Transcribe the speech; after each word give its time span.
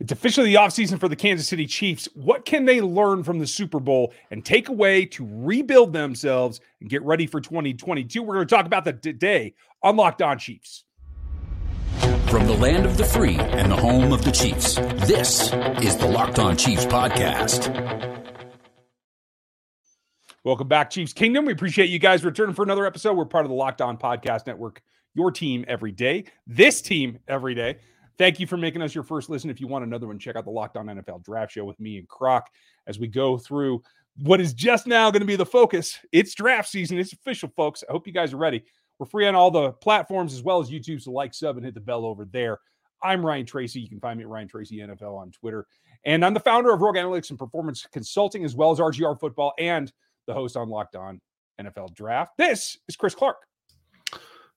It's 0.00 0.12
officially 0.12 0.50
the 0.50 0.60
offseason 0.60 1.00
for 1.00 1.08
the 1.08 1.16
Kansas 1.16 1.48
City 1.48 1.66
Chiefs. 1.66 2.08
What 2.14 2.44
can 2.44 2.66
they 2.66 2.80
learn 2.80 3.24
from 3.24 3.40
the 3.40 3.48
Super 3.48 3.80
Bowl 3.80 4.12
and 4.30 4.44
take 4.44 4.68
away 4.68 5.04
to 5.06 5.28
rebuild 5.28 5.92
themselves 5.92 6.60
and 6.80 6.88
get 6.88 7.02
ready 7.02 7.26
for 7.26 7.40
2022? 7.40 8.22
We're 8.22 8.34
going 8.34 8.46
to 8.46 8.54
talk 8.54 8.64
about 8.64 8.84
that 8.84 9.02
today 9.02 9.54
on 9.82 9.96
Locked 9.96 10.22
On 10.22 10.38
Chiefs. 10.38 10.84
From 12.28 12.46
the 12.46 12.52
land 12.52 12.86
of 12.86 12.96
the 12.96 13.04
free 13.04 13.38
and 13.38 13.72
the 13.72 13.76
home 13.76 14.12
of 14.12 14.24
the 14.24 14.30
Chiefs, 14.30 14.76
this 15.08 15.52
is 15.82 15.96
the 15.96 16.06
Locked 16.06 16.38
On 16.38 16.56
Chiefs 16.56 16.86
podcast. 16.86 17.74
Welcome 20.44 20.68
back, 20.68 20.90
Chiefs 20.90 21.12
Kingdom. 21.12 21.44
We 21.44 21.52
appreciate 21.52 21.90
you 21.90 21.98
guys 21.98 22.24
returning 22.24 22.54
for 22.54 22.62
another 22.62 22.86
episode. 22.86 23.14
We're 23.14 23.24
part 23.24 23.44
of 23.44 23.48
the 23.48 23.56
Locked 23.56 23.80
On 23.80 23.98
Podcast 23.98 24.46
Network, 24.46 24.80
your 25.14 25.32
team 25.32 25.64
every 25.66 25.90
day, 25.90 26.26
this 26.46 26.80
team 26.80 27.18
every 27.26 27.56
day. 27.56 27.78
Thank 28.18 28.40
you 28.40 28.46
for 28.46 28.56
making 28.56 28.82
us 28.82 28.94
your 28.94 29.04
first 29.04 29.30
listen. 29.30 29.48
If 29.48 29.60
you 29.60 29.68
want 29.68 29.84
another 29.84 30.08
one, 30.08 30.18
check 30.18 30.34
out 30.34 30.44
the 30.44 30.50
Locked 30.50 30.76
On 30.76 30.86
NFL 30.86 31.24
Draft 31.24 31.52
Show 31.52 31.64
with 31.64 31.78
me 31.78 31.98
and 31.98 32.08
Croc 32.08 32.48
as 32.86 32.98
we 32.98 33.06
go 33.06 33.38
through 33.38 33.82
what 34.22 34.40
is 34.40 34.52
just 34.52 34.86
now 34.86 35.10
going 35.10 35.20
to 35.20 35.26
be 35.26 35.36
the 35.36 35.46
focus. 35.46 35.98
It's 36.10 36.34
draft 36.34 36.68
season. 36.68 36.98
It's 36.98 37.12
official, 37.12 37.50
folks. 37.56 37.84
I 37.88 37.92
hope 37.92 38.06
you 38.06 38.12
guys 38.12 38.32
are 38.32 38.38
ready. 38.38 38.64
We're 38.98 39.06
free 39.06 39.28
on 39.28 39.36
all 39.36 39.52
the 39.52 39.72
platforms 39.72 40.34
as 40.34 40.42
well 40.42 40.60
as 40.60 40.70
YouTube. 40.70 41.00
So 41.00 41.12
like, 41.12 41.32
sub, 41.32 41.56
and 41.56 41.64
hit 41.64 41.74
the 41.74 41.80
bell 41.80 42.04
over 42.04 42.24
there. 42.24 42.58
I'm 43.02 43.24
Ryan 43.24 43.46
Tracy. 43.46 43.80
You 43.80 43.88
can 43.88 44.00
find 44.00 44.18
me 44.18 44.24
at 44.24 44.28
Ryan 44.28 44.48
Tracy 44.48 44.78
NFL 44.78 45.16
on 45.16 45.30
Twitter. 45.30 45.66
And 46.04 46.24
I'm 46.24 46.34
the 46.34 46.40
founder 46.40 46.72
of 46.72 46.80
Rogue 46.80 46.96
Analytics 46.96 47.30
and 47.30 47.38
Performance 47.38 47.86
Consulting, 47.92 48.44
as 48.44 48.56
well 48.56 48.72
as 48.72 48.80
RGR 48.80 49.20
Football 49.20 49.52
and 49.58 49.92
the 50.26 50.34
host 50.34 50.56
on 50.56 50.68
Locked 50.68 50.96
On 50.96 51.20
NFL 51.60 51.94
Draft. 51.94 52.32
This 52.36 52.76
is 52.88 52.96
Chris 52.96 53.14
Clark. 53.14 53.36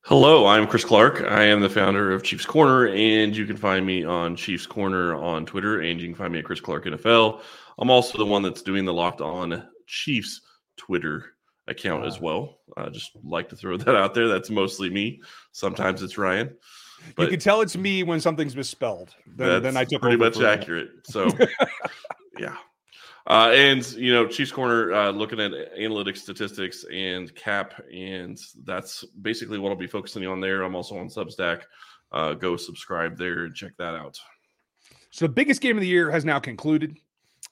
Hello, 0.05 0.47
I'm 0.47 0.65
Chris 0.65 0.83
Clark. 0.83 1.21
I 1.21 1.43
am 1.43 1.61
the 1.61 1.69
founder 1.69 2.11
of 2.11 2.23
Chiefs 2.23 2.45
Corner, 2.45 2.87
and 2.87 3.37
you 3.37 3.45
can 3.45 3.55
find 3.55 3.85
me 3.85 4.03
on 4.03 4.35
Chiefs 4.35 4.65
Corner 4.65 5.13
on 5.13 5.45
Twitter, 5.45 5.81
and 5.81 6.01
you 6.01 6.07
can 6.07 6.15
find 6.15 6.33
me 6.33 6.39
at 6.39 6.45
Chris 6.45 6.59
Clark 6.59 6.85
NFL. 6.85 7.39
I'm 7.77 7.91
also 7.91 8.17
the 8.17 8.25
one 8.25 8.41
that's 8.41 8.63
doing 8.63 8.83
the 8.83 8.93
Locked 8.93 9.21
On 9.21 9.63
Chiefs 9.85 10.41
Twitter 10.75 11.35
account 11.67 12.07
as 12.07 12.15
ah. 12.15 12.21
well. 12.21 12.57
I 12.75 12.89
just 12.89 13.11
like 13.23 13.47
to 13.49 13.55
throw 13.55 13.77
that 13.77 13.95
out 13.95 14.15
there. 14.15 14.27
That's 14.27 14.49
mostly 14.49 14.89
me. 14.89 15.21
Sometimes 15.51 16.01
it's 16.01 16.17
Ryan. 16.17 16.57
But 17.15 17.23
you 17.23 17.29
can 17.29 17.39
tell 17.39 17.61
it's 17.61 17.77
me 17.77 18.01
when 18.01 18.19
something's 18.19 18.55
misspelled. 18.55 19.13
Then, 19.27 19.61
then 19.61 19.77
I 19.77 19.85
took 19.85 20.01
pretty 20.01 20.17
much 20.17 20.41
accurate. 20.41 20.89
So, 21.05 21.29
yeah. 22.39 22.55
Uh, 23.27 23.51
and 23.53 23.91
you 23.93 24.13
know, 24.13 24.27
Chiefs 24.27 24.51
Corner 24.51 24.93
uh, 24.93 25.11
looking 25.11 25.39
at 25.39 25.51
analytics, 25.77 26.17
statistics, 26.17 26.85
and 26.91 27.33
cap, 27.35 27.81
and 27.93 28.39
that's 28.63 29.03
basically 29.21 29.59
what 29.59 29.69
I'll 29.69 29.75
be 29.75 29.87
focusing 29.87 30.25
on 30.25 30.39
there. 30.39 30.63
I'm 30.63 30.75
also 30.75 30.97
on 30.97 31.07
Substack. 31.07 31.63
Uh, 32.11 32.33
go 32.33 32.57
subscribe 32.57 33.17
there 33.17 33.45
and 33.45 33.55
check 33.55 33.71
that 33.77 33.93
out. 33.95 34.19
So 35.11 35.25
the 35.25 35.33
biggest 35.33 35.61
game 35.61 35.77
of 35.77 35.81
the 35.81 35.87
year 35.87 36.09
has 36.09 36.25
now 36.25 36.39
concluded. 36.39 36.97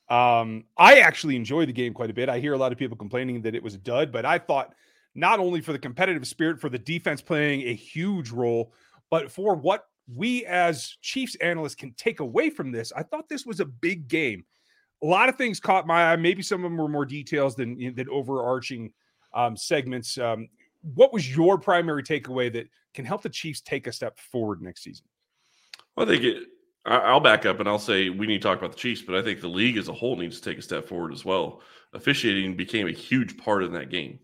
Um, 0.09 0.65
I 0.77 0.99
actually 0.99 1.35
enjoy 1.35 1.65
the 1.65 1.73
game 1.73 1.93
quite 1.93 2.09
a 2.09 2.13
bit. 2.13 2.29
I 2.29 2.39
hear 2.39 2.53
a 2.53 2.57
lot 2.57 2.71
of 2.71 2.77
people 2.77 2.97
complaining 2.97 3.41
that 3.43 3.53
it 3.53 3.61
was 3.61 3.75
a 3.75 3.77
dud, 3.77 4.11
but 4.11 4.25
I 4.25 4.39
thought 4.39 4.73
not 5.13 5.39
only 5.39 5.61
for 5.61 5.71
the 5.71 5.79
competitive 5.79 6.25
spirit, 6.27 6.59
for 6.59 6.69
the 6.69 6.79
defense 6.79 7.21
playing 7.21 7.61
a 7.61 7.73
huge 7.73 8.31
role, 8.31 8.73
but 9.09 9.31
for 9.31 9.55
what 9.55 9.87
we 10.13 10.45
as 10.45 10.97
Chiefs 11.01 11.35
analysts 11.35 11.75
can 11.75 11.93
take 11.93 12.19
away 12.21 12.49
from 12.49 12.71
this, 12.71 12.91
I 12.95 13.03
thought 13.03 13.29
this 13.29 13.45
was 13.45 13.59
a 13.59 13.65
big 13.65 14.07
game 14.07 14.45
a 15.01 15.05
lot 15.05 15.29
of 15.29 15.35
things 15.35 15.59
caught 15.59 15.87
my 15.87 16.11
eye. 16.11 16.15
Maybe 16.15 16.41
some 16.41 16.63
of 16.63 16.69
them 16.69 16.77
were 16.77 16.89
more 16.89 17.05
details 17.05 17.55
than 17.55 17.93
than 17.95 18.09
overarching 18.09 18.91
um, 19.33 19.55
segments. 19.55 20.17
Um, 20.17 20.49
what 20.81 21.13
was 21.13 21.33
your 21.35 21.57
primary 21.57 22.03
takeaway 22.03 22.51
that 22.53 22.67
can 22.93 23.05
help 23.05 23.21
the 23.21 23.29
Chiefs 23.29 23.61
take 23.61 23.87
a 23.87 23.91
step 23.91 24.17
forward 24.19 24.61
next 24.61 24.83
season? 24.83 25.05
Well, 25.95 26.07
I 26.07 26.09
think 26.09 26.23
it, 26.23 26.43
I'll 26.85 27.19
back 27.19 27.45
up 27.45 27.59
and 27.59 27.67
I'll 27.67 27.79
say 27.79 28.09
we 28.09 28.27
need 28.27 28.41
to 28.41 28.47
talk 28.47 28.57
about 28.57 28.71
the 28.71 28.77
Chiefs, 28.77 29.01
but 29.01 29.15
I 29.15 29.21
think 29.21 29.41
the 29.41 29.47
league 29.47 29.77
as 29.77 29.89
a 29.89 29.93
whole 29.93 30.15
needs 30.15 30.39
to 30.39 30.49
take 30.49 30.57
a 30.57 30.63
step 30.63 30.87
forward 30.87 31.13
as 31.13 31.25
well. 31.25 31.61
Officiating 31.93 32.55
became 32.55 32.87
a 32.87 32.91
huge 32.91 33.37
part 33.37 33.63
of 33.63 33.71
that 33.73 33.89
game, 33.89 34.19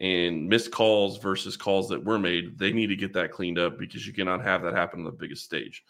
and 0.00 0.48
missed 0.48 0.70
calls 0.70 1.18
versus 1.18 1.56
calls 1.56 1.88
that 1.88 2.04
were 2.04 2.18
made. 2.18 2.58
They 2.58 2.72
need 2.72 2.88
to 2.88 2.96
get 2.96 3.12
that 3.14 3.32
cleaned 3.32 3.58
up 3.58 3.78
because 3.78 4.06
you 4.06 4.12
cannot 4.12 4.44
have 4.44 4.62
that 4.62 4.74
happen 4.74 5.00
on 5.00 5.04
the 5.04 5.12
biggest 5.12 5.44
stage. 5.44 5.82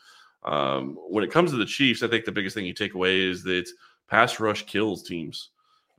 Um, 0.45 0.97
when 1.09 1.25
it 1.25 1.33
comes 1.33 1.51
to 1.51 1.57
the 1.57 1.67
Chiefs, 1.67 2.03
I 2.03 2.09
think 2.09 2.25
the 2.25 2.33
biggest 2.33 2.55
thing 2.55 2.65
you 2.65 2.75
take 2.75 2.95
away 2.95 3.21
is 3.21 3.43
that 3.45 3.69
pass 4.09 4.41
rush 4.41 4.67
kills 4.67 5.03
teams. 5.03 5.51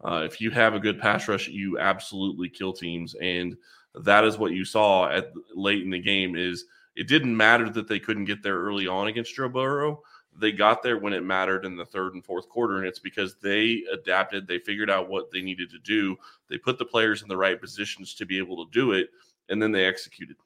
Uh, 0.04 0.24
if 0.26 0.40
you 0.40 0.50
have 0.52 0.74
a 0.74 0.80
good 0.80 1.00
pass 1.00 1.28
rush, 1.28 1.48
you 1.48 1.78
absolutely 1.80 2.50
kill 2.50 2.74
teams, 2.74 3.16
and 3.16 3.58
that 3.96 4.24
is 4.24 4.38
what 4.38 4.52
you 4.52 4.64
saw 4.64 5.10
at 5.10 5.32
late 5.54 5.84
in 5.84 5.90
the 5.90 6.00
game. 6.00 6.36
Is 6.36 6.66
it 6.96 7.08
didn't 7.08 7.36
matter 7.36 7.70
that 7.70 7.88
they 7.88 8.00
couldn't 8.00 8.26
get 8.26 8.42
there 8.44 8.58
early 8.58 8.88
on 8.88 9.08
against 9.08 9.36
Joe 9.36 9.50
Burrow. 9.50 10.02
They 10.38 10.52
got 10.52 10.84
there 10.84 10.98
when 10.98 11.14
it 11.14 11.24
mattered 11.24 11.66
in 11.66 11.76
the 11.76 11.86
third 11.86 12.14
and 12.14 12.24
fourth 12.24 12.48
quarter, 12.48 12.78
and 12.78 12.86
it's 12.86 13.00
because 13.00 13.36
they 13.42 13.84
adapted. 13.92 14.48
They 14.48 14.60
figured 14.60 14.90
out 14.90 15.10
what 15.10 15.32
they 15.32 15.42
needed 15.42 15.70
to 15.72 15.80
do. 15.80 16.18
They 16.50 16.58
put 16.58 16.78
the 16.78 16.86
players 16.86 17.22
in 17.22 17.28
the 17.28 17.38
right 17.38 17.60
positions 17.60 18.14
to 18.16 18.26
be 18.26 18.38
able 18.38 18.66
to 18.66 18.72
do 18.72 18.94
it, 18.94 19.10
and 19.50 19.62
then 19.62 19.72
they 19.72 19.86
executed. 19.86 20.38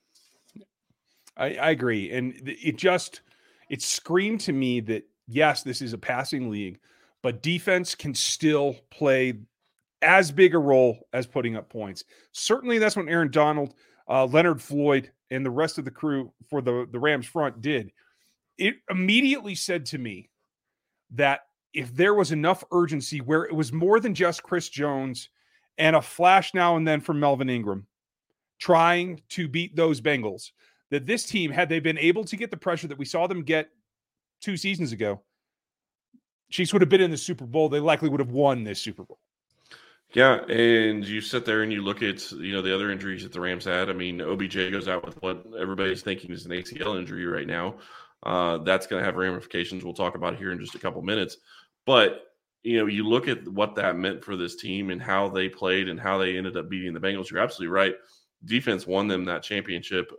I, 1.37 1.55
I 1.55 1.69
agree, 1.71 2.11
and 2.11 2.33
it 2.45 2.77
just 2.77 3.21
it 3.69 3.81
screamed 3.81 4.41
to 4.41 4.53
me 4.53 4.79
that 4.81 5.05
yes, 5.27 5.63
this 5.63 5.81
is 5.81 5.93
a 5.93 5.97
passing 5.97 6.49
league 6.49 6.79
but 7.23 7.41
defense 7.41 7.95
can 7.95 8.13
still 8.13 8.75
play 8.91 9.33
as 10.03 10.31
big 10.31 10.53
a 10.53 10.59
role 10.59 11.07
as 11.13 11.25
putting 11.25 11.55
up 11.55 11.69
points. 11.69 12.03
Certainly, 12.33 12.77
that's 12.77 12.95
what 12.95 13.07
Aaron 13.07 13.31
Donald, 13.31 13.73
uh, 14.07 14.25
Leonard 14.25 14.61
Floyd, 14.61 15.09
and 15.31 15.43
the 15.43 15.49
rest 15.49 15.77
of 15.79 15.85
the 15.85 15.91
crew 15.91 16.31
for 16.49 16.61
the, 16.61 16.87
the 16.91 16.99
Rams 16.99 17.25
front 17.25 17.61
did. 17.61 17.91
It 18.57 18.75
immediately 18.89 19.55
said 19.55 19.85
to 19.87 19.97
me 19.97 20.29
that 21.11 21.41
if 21.73 21.95
there 21.95 22.13
was 22.13 22.31
enough 22.31 22.63
urgency 22.71 23.19
where 23.19 23.45
it 23.45 23.55
was 23.55 23.73
more 23.73 23.99
than 23.99 24.13
just 24.13 24.43
Chris 24.43 24.69
Jones 24.69 25.29
and 25.79 25.95
a 25.95 26.01
flash 26.01 26.53
now 26.53 26.75
and 26.75 26.87
then 26.87 27.01
from 27.01 27.19
Melvin 27.19 27.49
Ingram 27.49 27.87
trying 28.59 29.21
to 29.29 29.47
beat 29.47 29.75
those 29.75 30.01
Bengals, 30.01 30.51
that 30.91 31.07
this 31.07 31.23
team, 31.23 31.49
had 31.49 31.69
they 31.69 31.79
been 31.79 31.97
able 31.97 32.23
to 32.25 32.37
get 32.37 32.51
the 32.51 32.57
pressure 32.57 32.87
that 32.87 32.97
we 32.97 33.05
saw 33.05 33.25
them 33.25 33.43
get 33.43 33.69
two 34.39 34.55
seasons 34.55 34.91
ago, 34.91 35.21
Chiefs 36.53 36.71
would 36.71 36.83
have 36.83 36.89
been 36.89 37.01
in 37.01 37.09
the 37.09 37.17
Super 37.17 37.47
Bowl, 37.47 37.67
they 37.67 37.79
likely 37.79 38.09
would 38.09 38.19
have 38.19 38.29
won 38.29 38.63
this 38.63 38.79
Super 38.79 39.03
Bowl. 39.03 39.17
Yeah, 40.13 40.45
and 40.45 41.03
you 41.03 41.19
sit 41.19 41.45
there 41.45 41.63
and 41.63 41.73
you 41.73 41.81
look 41.81 42.03
at 42.03 42.31
you 42.31 42.53
know 42.53 42.61
the 42.61 42.73
other 42.73 42.91
injuries 42.91 43.23
that 43.23 43.31
the 43.31 43.41
Rams 43.41 43.65
had. 43.65 43.89
I 43.89 43.93
mean, 43.93 44.21
OBJ 44.21 44.69
goes 44.69 44.87
out 44.87 45.03
with 45.03 45.19
what 45.23 45.43
everybody's 45.59 46.03
thinking 46.03 46.31
is 46.31 46.45
an 46.45 46.51
ACL 46.51 46.99
injury 46.99 47.25
right 47.25 47.47
now. 47.47 47.77
Uh, 48.21 48.59
that's 48.59 48.85
going 48.85 49.01
to 49.01 49.05
have 49.05 49.15
ramifications. 49.15 49.83
We'll 49.83 49.95
talk 49.95 50.13
about 50.13 50.37
here 50.37 50.51
in 50.51 50.59
just 50.59 50.75
a 50.75 50.79
couple 50.79 51.01
minutes. 51.01 51.37
But 51.87 52.27
you 52.61 52.77
know, 52.77 52.85
you 52.85 53.03
look 53.03 53.27
at 53.27 53.47
what 53.47 53.73
that 53.77 53.97
meant 53.97 54.23
for 54.23 54.37
this 54.37 54.55
team 54.55 54.91
and 54.91 55.01
how 55.01 55.29
they 55.29 55.49
played 55.49 55.89
and 55.89 55.99
how 55.99 56.19
they 56.19 56.37
ended 56.37 56.55
up 56.55 56.69
beating 56.69 56.93
the 56.93 56.99
Bengals. 56.99 57.31
You're 57.31 57.41
absolutely 57.41 57.73
right. 57.73 57.95
Defense 58.45 58.85
won 58.85 59.07
them 59.07 59.25
that 59.25 59.41
championship. 59.41 60.11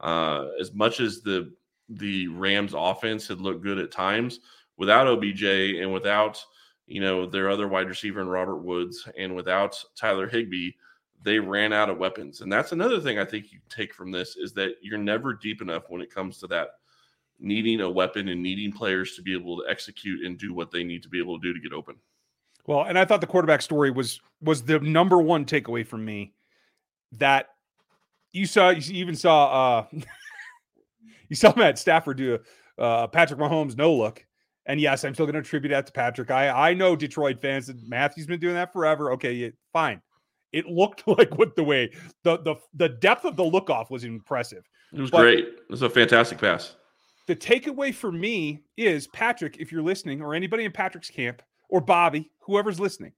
Uh, 0.00 0.48
as 0.60 0.74
much 0.74 0.98
as 0.98 1.20
the 1.20 1.52
the 1.88 2.26
Rams 2.26 2.74
offense 2.76 3.28
had 3.28 3.40
looked 3.40 3.62
good 3.62 3.78
at 3.78 3.92
times, 3.92 4.40
without 4.80 5.06
OBJ 5.06 5.44
and 5.44 5.92
without 5.92 6.42
you 6.86 7.00
know 7.00 7.26
their 7.26 7.50
other 7.50 7.68
wide 7.68 7.86
receiver 7.86 8.20
in 8.22 8.28
Robert 8.28 8.56
Woods 8.56 9.06
and 9.16 9.36
without 9.36 9.80
Tyler 9.94 10.26
Higbee, 10.26 10.72
they 11.22 11.38
ran 11.38 11.72
out 11.72 11.90
of 11.90 11.98
weapons. 11.98 12.40
And 12.40 12.50
that's 12.50 12.72
another 12.72 12.98
thing 12.98 13.18
I 13.18 13.24
think 13.24 13.52
you 13.52 13.60
take 13.68 13.94
from 13.94 14.10
this 14.10 14.36
is 14.36 14.52
that 14.54 14.72
you're 14.80 14.98
never 14.98 15.34
deep 15.34 15.62
enough 15.62 15.84
when 15.88 16.00
it 16.00 16.12
comes 16.12 16.38
to 16.38 16.46
that 16.48 16.70
needing 17.38 17.82
a 17.82 17.88
weapon 17.88 18.28
and 18.28 18.42
needing 18.42 18.72
players 18.72 19.14
to 19.16 19.22
be 19.22 19.34
able 19.34 19.58
to 19.58 19.68
execute 19.68 20.26
and 20.26 20.38
do 20.38 20.52
what 20.52 20.70
they 20.70 20.82
need 20.82 21.02
to 21.02 21.08
be 21.08 21.18
able 21.20 21.38
to 21.38 21.46
do 21.46 21.54
to 21.54 21.60
get 21.60 21.74
open. 21.74 21.96
Well, 22.66 22.84
and 22.84 22.98
I 22.98 23.04
thought 23.04 23.20
the 23.20 23.26
quarterback 23.26 23.62
story 23.62 23.90
was 23.90 24.20
was 24.40 24.62
the 24.62 24.80
number 24.80 25.18
one 25.20 25.44
takeaway 25.44 25.86
from 25.86 26.04
me 26.06 26.32
that 27.12 27.48
you 28.32 28.46
saw 28.46 28.70
you 28.70 28.94
even 28.94 29.14
saw 29.14 29.80
uh 29.80 29.86
you 31.28 31.36
saw 31.36 31.52
Matt 31.54 31.78
Stafford 31.78 32.16
do 32.16 32.38
a 32.78 32.82
uh, 32.82 33.06
Patrick 33.08 33.38
Mahomes 33.38 33.76
no 33.76 33.94
look 33.94 34.24
and 34.66 34.80
yes, 34.80 35.04
I'm 35.04 35.14
still 35.14 35.26
going 35.26 35.34
to 35.34 35.40
attribute 35.40 35.70
that 35.70 35.86
to 35.86 35.92
Patrick. 35.92 36.30
I 36.30 36.70
I 36.70 36.74
know 36.74 36.96
Detroit 36.96 37.40
fans 37.40 37.66
that 37.66 37.76
Matthew's 37.88 38.26
been 38.26 38.40
doing 38.40 38.54
that 38.54 38.72
forever. 38.72 39.12
Okay, 39.12 39.32
yeah, 39.32 39.48
fine. 39.72 40.00
It 40.52 40.66
looked 40.66 41.06
like 41.18 41.36
what 41.38 41.56
the 41.56 41.64
way 41.64 41.90
the 42.24 42.38
the 42.38 42.56
the 42.74 42.88
depth 42.88 43.24
of 43.24 43.36
the 43.36 43.44
look 43.44 43.70
off 43.70 43.90
was 43.90 44.04
impressive. 44.04 44.68
It 44.92 45.00
was 45.00 45.10
but 45.10 45.22
great. 45.22 45.44
It 45.44 45.70
was 45.70 45.82
a 45.82 45.90
fantastic 45.90 46.38
pass. 46.38 46.76
The 47.26 47.36
takeaway 47.36 47.94
for 47.94 48.10
me 48.10 48.64
is 48.76 49.06
Patrick, 49.08 49.58
if 49.58 49.70
you're 49.70 49.82
listening, 49.82 50.20
or 50.20 50.34
anybody 50.34 50.64
in 50.64 50.72
Patrick's 50.72 51.10
camp, 51.10 51.42
or 51.68 51.80
Bobby, 51.80 52.28
whoever's 52.40 52.80
listening, 52.80 53.12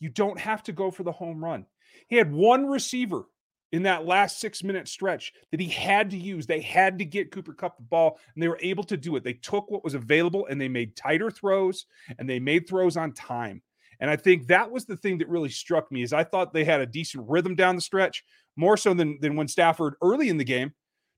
you 0.00 0.08
don't 0.08 0.40
have 0.40 0.64
to 0.64 0.72
go 0.72 0.90
for 0.90 1.04
the 1.04 1.12
home 1.12 1.42
run. 1.42 1.66
He 2.08 2.16
had 2.16 2.32
one 2.32 2.66
receiver 2.66 3.24
in 3.72 3.82
that 3.84 4.06
last 4.06 4.38
six 4.38 4.62
minute 4.62 4.86
stretch 4.86 5.32
that 5.50 5.60
he 5.60 5.68
had 5.68 6.10
to 6.10 6.16
use. 6.16 6.46
They 6.46 6.60
had 6.60 6.98
to 6.98 7.04
get 7.04 7.32
Cooper 7.32 7.54
Kupp 7.54 7.78
the 7.78 7.82
ball, 7.82 8.18
and 8.34 8.42
they 8.42 8.48
were 8.48 8.58
able 8.60 8.84
to 8.84 8.96
do 8.96 9.16
it. 9.16 9.24
They 9.24 9.32
took 9.32 9.70
what 9.70 9.82
was 9.82 9.94
available 9.94 10.46
and 10.46 10.60
they 10.60 10.68
made 10.68 10.94
tighter 10.94 11.30
throws 11.30 11.86
and 12.18 12.28
they 12.28 12.38
made 12.38 12.68
throws 12.68 12.96
on 12.96 13.12
time. 13.12 13.62
And 14.00 14.10
I 14.10 14.16
think 14.16 14.48
that 14.48 14.70
was 14.70 14.84
the 14.84 14.96
thing 14.96 15.18
that 15.18 15.28
really 15.28 15.48
struck 15.48 15.90
me 15.90 16.02
is 16.02 16.12
I 16.12 16.24
thought 16.24 16.52
they 16.52 16.64
had 16.64 16.80
a 16.80 16.86
decent 16.86 17.24
rhythm 17.28 17.54
down 17.54 17.76
the 17.76 17.82
stretch, 17.82 18.24
more 18.56 18.76
so 18.76 18.94
than, 18.94 19.18
than 19.20 19.36
when 19.36 19.48
Stafford 19.48 19.94
early 20.02 20.28
in 20.28 20.36
the 20.36 20.44
game 20.44 20.72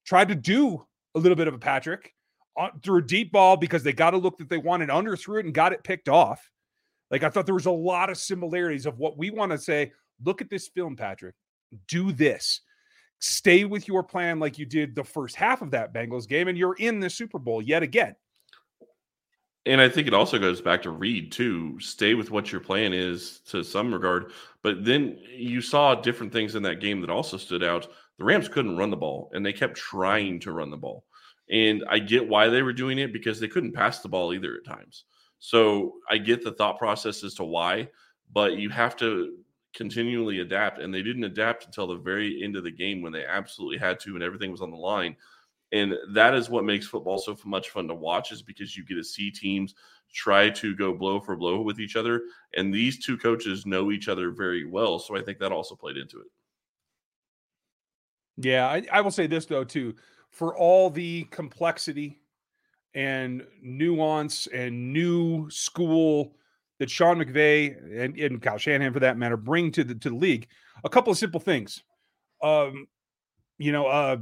tried 0.04 0.28
to 0.28 0.34
do 0.34 0.86
a 1.14 1.18
little 1.18 1.36
bit 1.36 1.48
of 1.48 1.54
a 1.54 1.58
Patrick 1.58 2.12
uh, 2.58 2.68
through 2.82 2.98
a 2.98 3.02
deep 3.02 3.32
ball 3.32 3.56
because 3.56 3.82
they 3.82 3.92
got 3.92 4.14
a 4.14 4.18
look 4.18 4.36
that 4.38 4.48
they 4.48 4.58
wanted, 4.58 4.90
under 4.90 5.16
threw 5.16 5.38
it 5.38 5.46
and 5.46 5.54
got 5.54 5.72
it 5.72 5.82
picked 5.82 6.08
off. 6.08 6.50
Like 7.10 7.22
I 7.22 7.30
thought 7.30 7.46
there 7.46 7.54
was 7.54 7.66
a 7.66 7.70
lot 7.70 8.10
of 8.10 8.18
similarities 8.18 8.86
of 8.86 8.98
what 8.98 9.16
we 9.16 9.30
want 9.30 9.52
to 9.52 9.58
say. 9.58 9.92
Look 10.22 10.40
at 10.40 10.50
this 10.50 10.68
film, 10.68 10.94
Patrick. 10.94 11.34
Do 11.88 12.12
this. 12.12 12.61
Stay 13.19 13.65
with 13.65 13.88
your 13.88 14.03
plan 14.03 14.38
like 14.38 14.59
you 14.59 14.67
did 14.67 14.94
the 14.94 15.05
first 15.05 15.37
half 15.37 15.62
of 15.62 15.71
that 15.71 15.94
Bengals 15.94 16.29
game, 16.29 16.49
and 16.49 16.59
you're 16.59 16.76
in 16.76 17.00
the 17.00 17.09
Super 17.09 17.38
Bowl 17.38 17.62
yet 17.62 17.82
again. 17.82 18.15
And 19.67 19.81
I 19.81 19.88
think 19.88 20.06
it 20.06 20.12
also 20.12 20.38
goes 20.38 20.61
back 20.61 20.82
to 20.82 20.91
Reid 20.91 21.32
too. 21.32 21.79
Stay 21.81 22.12
with 22.15 22.31
what 22.31 22.53
your 22.53 22.61
plan 22.61 22.93
is 22.93 23.41
to 23.49 23.62
some 23.62 23.94
regard. 23.94 24.32
But 24.62 24.85
then 24.85 25.19
you 25.35 25.62
saw 25.62 25.94
different 25.94 26.32
things 26.32 26.55
in 26.55 26.62
that 26.65 26.81
game 26.81 27.00
that 27.00 27.09
also 27.09 27.38
stood 27.38 27.65
out. 27.65 27.88
The 28.19 28.25
Rams 28.25 28.49
couldn't 28.49 28.76
run 28.76 28.91
the 28.91 28.97
ball, 28.97 29.31
and 29.32 29.44
they 29.44 29.55
kept 29.55 29.76
trying 29.76 30.38
to 30.41 30.53
run 30.53 30.71
the 30.71 30.76
ball. 30.76 31.05
And 31.50 31.82
I 31.88 31.99
get 31.99 32.29
why 32.29 32.49
they 32.49 32.62
were 32.62 32.73
doing 32.75 32.99
it 32.99 33.12
because 33.12 33.41
they 33.41 33.49
couldn't 33.49 33.73
pass 33.73 34.00
the 34.00 34.09
ball 34.09 34.35
either 34.35 34.55
at 34.55 34.71
times. 34.71 35.05
So 35.38 35.94
I 36.11 36.19
get 36.19 36.44
the 36.44 36.53
thought 36.53 36.79
process 36.79 37.25
as 37.25 37.35
to 37.35 37.44
why, 37.44 37.88
but 38.32 38.59
you 38.59 38.69
have 38.71 38.97
to 38.97 39.37
continually 39.75 40.41
adapt. 40.41 40.79
And 40.79 40.94
they 40.94 41.03
didn't 41.03 41.25
adapt 41.25 41.67
until 41.67 41.87
the 41.87 41.97
very 41.97 42.43
end 42.43 42.56
of 42.56 42.65
the 42.65 42.71
game 42.71 43.03
when 43.03 43.12
they 43.12 43.25
absolutely 43.25 43.79
had 43.79 44.00
to 44.00 44.15
and 44.15 44.23
everything 44.23 44.50
was 44.50 44.62
on 44.62 44.71
the 44.71 44.76
line. 44.76 45.17
And 45.73 45.94
that 46.12 46.35
is 46.35 46.49
what 46.49 46.65
makes 46.65 46.87
football 46.87 47.19
so 47.19 47.37
much 47.44 47.71
fun 47.71 47.88
to 47.88 47.94
watch, 47.94 48.31
is 48.31 48.43
because 48.43 48.76
you 48.76 48.85
get 48.85 48.94
to 48.94 49.03
see 49.03 49.31
teams 49.31 49.75
try 50.12 50.49
to 50.49 50.76
go 50.76 50.94
blow 50.94 51.19
for 51.19 51.35
blow 51.35 51.61
with 51.61 51.81
each 51.81 51.97
other. 51.97 52.23
And 52.56 52.73
these 52.73 53.05
two 53.05 53.19
coaches 53.19 53.67
know 53.67 53.91
each 53.91 54.06
other 54.06 54.31
very 54.31 54.65
well. 54.65 55.00
So 55.00 55.17
I 55.17 55.23
think 55.23 55.41
that 55.41 55.50
also 55.50 55.75
played 55.75 55.97
into 55.97 56.21
it. 56.21 56.29
Yeah, 58.37 58.69
I, 58.69 58.85
I 58.93 59.00
will 59.00 59.11
say 59.11 59.26
this 59.26 59.47
though, 59.47 59.65
too. 59.65 59.97
For 60.31 60.56
all 60.56 60.91
the 60.91 61.25
complexity 61.25 62.21
and 62.94 63.44
nuance 63.61 64.47
and 64.49 64.93
new 64.93 65.50
school 65.50 66.37
that 66.79 66.91
Sean 66.91 67.19
McVay 67.19 67.76
and, 68.03 68.19
and 68.19 68.43
Kyle 68.43 68.59
Shanahan, 68.59 68.93
for 68.93 69.00
that 69.00 69.17
matter, 69.17 69.37
bring 69.37 69.71
to 69.73 69.85
the 69.85 69.94
to 69.94 70.11
the 70.11 70.17
league. 70.17 70.49
A 70.85 70.88
couple 70.88 71.11
of 71.11 71.19
simple 71.19 71.41
things. 71.41 71.82
Um, 72.43 72.87
you 73.59 73.73
know, 73.73 73.87
uh, 73.87 74.17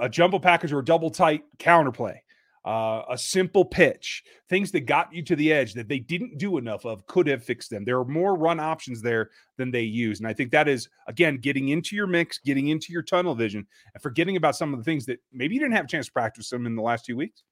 a 0.00 0.08
jumbo 0.08 0.38
package 0.38 0.72
or 0.72 0.80
a 0.80 0.84
double 0.84 1.10
tight 1.10 1.44
counterplay, 1.58 2.16
uh, 2.64 3.02
a 3.08 3.16
simple 3.16 3.64
pitch, 3.64 4.24
things 4.48 4.72
that 4.72 4.80
got 4.80 5.12
you 5.14 5.22
to 5.22 5.36
the 5.36 5.52
edge 5.52 5.72
that 5.74 5.88
they 5.88 6.00
didn't 6.00 6.36
do 6.38 6.58
enough 6.58 6.84
of 6.84 7.06
could 7.06 7.28
have 7.28 7.44
fixed 7.44 7.70
them. 7.70 7.84
There 7.84 7.98
are 7.98 8.04
more 8.04 8.36
run 8.36 8.58
options 8.58 9.00
there 9.00 9.30
than 9.56 9.70
they 9.70 9.82
use. 9.82 10.18
And 10.18 10.26
I 10.26 10.32
think 10.32 10.50
that 10.50 10.68
is, 10.68 10.88
again, 11.06 11.36
getting 11.36 11.68
into 11.68 11.94
your 11.94 12.08
mix, 12.08 12.38
getting 12.38 12.68
into 12.68 12.92
your 12.92 13.02
tunnel 13.02 13.36
vision, 13.36 13.66
and 13.94 14.02
forgetting 14.02 14.36
about 14.36 14.56
some 14.56 14.74
of 14.74 14.80
the 14.80 14.84
things 14.84 15.06
that 15.06 15.20
maybe 15.32 15.54
you 15.54 15.60
didn't 15.60 15.76
have 15.76 15.84
a 15.84 15.88
chance 15.88 16.06
to 16.06 16.12
practice 16.12 16.50
them 16.50 16.66
in 16.66 16.74
the 16.74 16.82
last 16.82 17.04
two 17.04 17.16
weeks. 17.16 17.44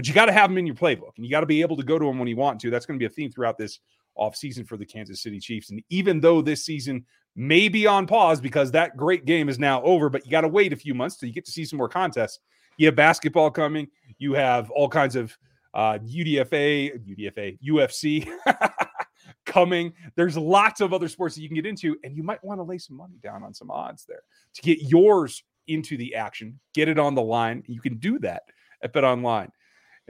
But 0.00 0.08
you 0.08 0.14
got 0.14 0.24
to 0.24 0.32
have 0.32 0.48
them 0.48 0.56
in 0.56 0.64
your 0.64 0.74
playbook 0.74 1.18
and 1.18 1.26
you 1.26 1.30
got 1.30 1.40
to 1.40 1.46
be 1.46 1.60
able 1.60 1.76
to 1.76 1.82
go 1.82 1.98
to 1.98 2.06
them 2.06 2.18
when 2.18 2.26
you 2.26 2.34
want 2.34 2.58
to. 2.62 2.70
That's 2.70 2.86
going 2.86 2.98
to 2.98 3.02
be 3.02 3.04
a 3.04 3.14
theme 3.14 3.30
throughout 3.30 3.58
this 3.58 3.80
offseason 4.16 4.66
for 4.66 4.78
the 4.78 4.86
Kansas 4.86 5.22
City 5.22 5.38
Chiefs. 5.38 5.68
And 5.68 5.82
even 5.90 6.22
though 6.22 6.40
this 6.40 6.64
season 6.64 7.04
may 7.36 7.68
be 7.68 7.86
on 7.86 8.06
pause 8.06 8.40
because 8.40 8.70
that 8.70 8.96
great 8.96 9.26
game 9.26 9.50
is 9.50 9.58
now 9.58 9.82
over, 9.82 10.08
but 10.08 10.24
you 10.24 10.30
got 10.30 10.40
to 10.40 10.48
wait 10.48 10.72
a 10.72 10.76
few 10.76 10.94
months 10.94 11.18
till 11.18 11.26
you 11.26 11.34
get 11.34 11.44
to 11.44 11.52
see 11.52 11.66
some 11.66 11.76
more 11.76 11.86
contests. 11.86 12.38
You 12.78 12.86
have 12.86 12.96
basketball 12.96 13.50
coming, 13.50 13.88
you 14.16 14.32
have 14.32 14.70
all 14.70 14.88
kinds 14.88 15.16
of 15.16 15.36
uh, 15.74 15.98
UDFA, 15.98 16.98
UDFA, 17.06 17.58
UFC 17.62 18.26
coming. 19.44 19.92
There's 20.16 20.34
lots 20.34 20.80
of 20.80 20.94
other 20.94 21.08
sports 21.08 21.34
that 21.34 21.42
you 21.42 21.48
can 21.48 21.56
get 21.56 21.66
into, 21.66 21.94
and 22.04 22.16
you 22.16 22.22
might 22.22 22.42
want 22.42 22.58
to 22.58 22.64
lay 22.64 22.78
some 22.78 22.96
money 22.96 23.18
down 23.22 23.42
on 23.42 23.52
some 23.52 23.70
odds 23.70 24.06
there 24.06 24.22
to 24.54 24.62
get 24.62 24.80
yours 24.80 25.44
into 25.66 25.98
the 25.98 26.14
action, 26.14 26.58
get 26.72 26.88
it 26.88 26.98
on 26.98 27.14
the 27.14 27.20
line. 27.20 27.64
You 27.66 27.82
can 27.82 27.98
do 27.98 28.18
that 28.20 28.44
at 28.82 28.94
Bet 28.94 29.04
Online. 29.04 29.52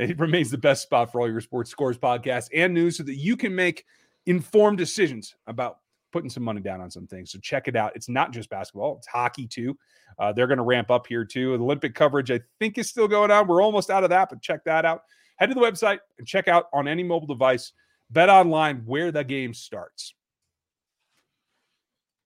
It 0.00 0.18
remains 0.18 0.50
the 0.50 0.56
best 0.56 0.82
spot 0.82 1.12
for 1.12 1.20
all 1.20 1.30
your 1.30 1.42
sports 1.42 1.70
scores 1.70 1.98
podcasts 1.98 2.48
and 2.54 2.72
news 2.72 2.96
so 2.96 3.02
that 3.02 3.16
you 3.16 3.36
can 3.36 3.54
make 3.54 3.84
informed 4.24 4.78
decisions 4.78 5.34
about 5.46 5.80
putting 6.10 6.30
some 6.30 6.42
money 6.42 6.62
down 6.62 6.80
on 6.80 6.90
some 6.90 7.06
things. 7.06 7.30
So 7.30 7.38
check 7.38 7.68
it 7.68 7.76
out. 7.76 7.92
It's 7.94 8.08
not 8.08 8.32
just 8.32 8.48
basketball, 8.48 8.96
it's 8.96 9.06
hockey 9.06 9.46
too. 9.46 9.76
Uh, 10.18 10.32
they're 10.32 10.46
going 10.46 10.56
to 10.56 10.64
ramp 10.64 10.90
up 10.90 11.06
here 11.06 11.24
too. 11.26 11.56
The 11.56 11.62
Olympic 11.62 11.94
coverage, 11.94 12.30
I 12.30 12.40
think, 12.58 12.78
is 12.78 12.88
still 12.88 13.08
going 13.08 13.30
on. 13.30 13.46
We're 13.46 13.62
almost 13.62 13.90
out 13.90 14.02
of 14.02 14.08
that, 14.08 14.30
but 14.30 14.40
check 14.40 14.64
that 14.64 14.86
out. 14.86 15.02
Head 15.36 15.50
to 15.50 15.54
the 15.54 15.60
website 15.60 15.98
and 16.18 16.26
check 16.26 16.48
out 16.48 16.66
on 16.72 16.88
any 16.88 17.02
mobile 17.02 17.26
device, 17.26 17.72
bet 18.08 18.30
online 18.30 18.78
where 18.86 19.12
the 19.12 19.22
game 19.22 19.52
starts. 19.52 20.14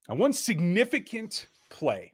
And 0.09 0.19
one 0.19 0.33
significant 0.33 1.49
play 1.71 2.13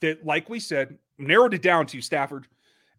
that, 0.00 0.24
like 0.24 0.48
we 0.48 0.58
said, 0.58 0.96
narrowed 1.18 1.52
it 1.52 1.60
down 1.62 1.84
to 1.88 2.00
Stafford 2.00 2.46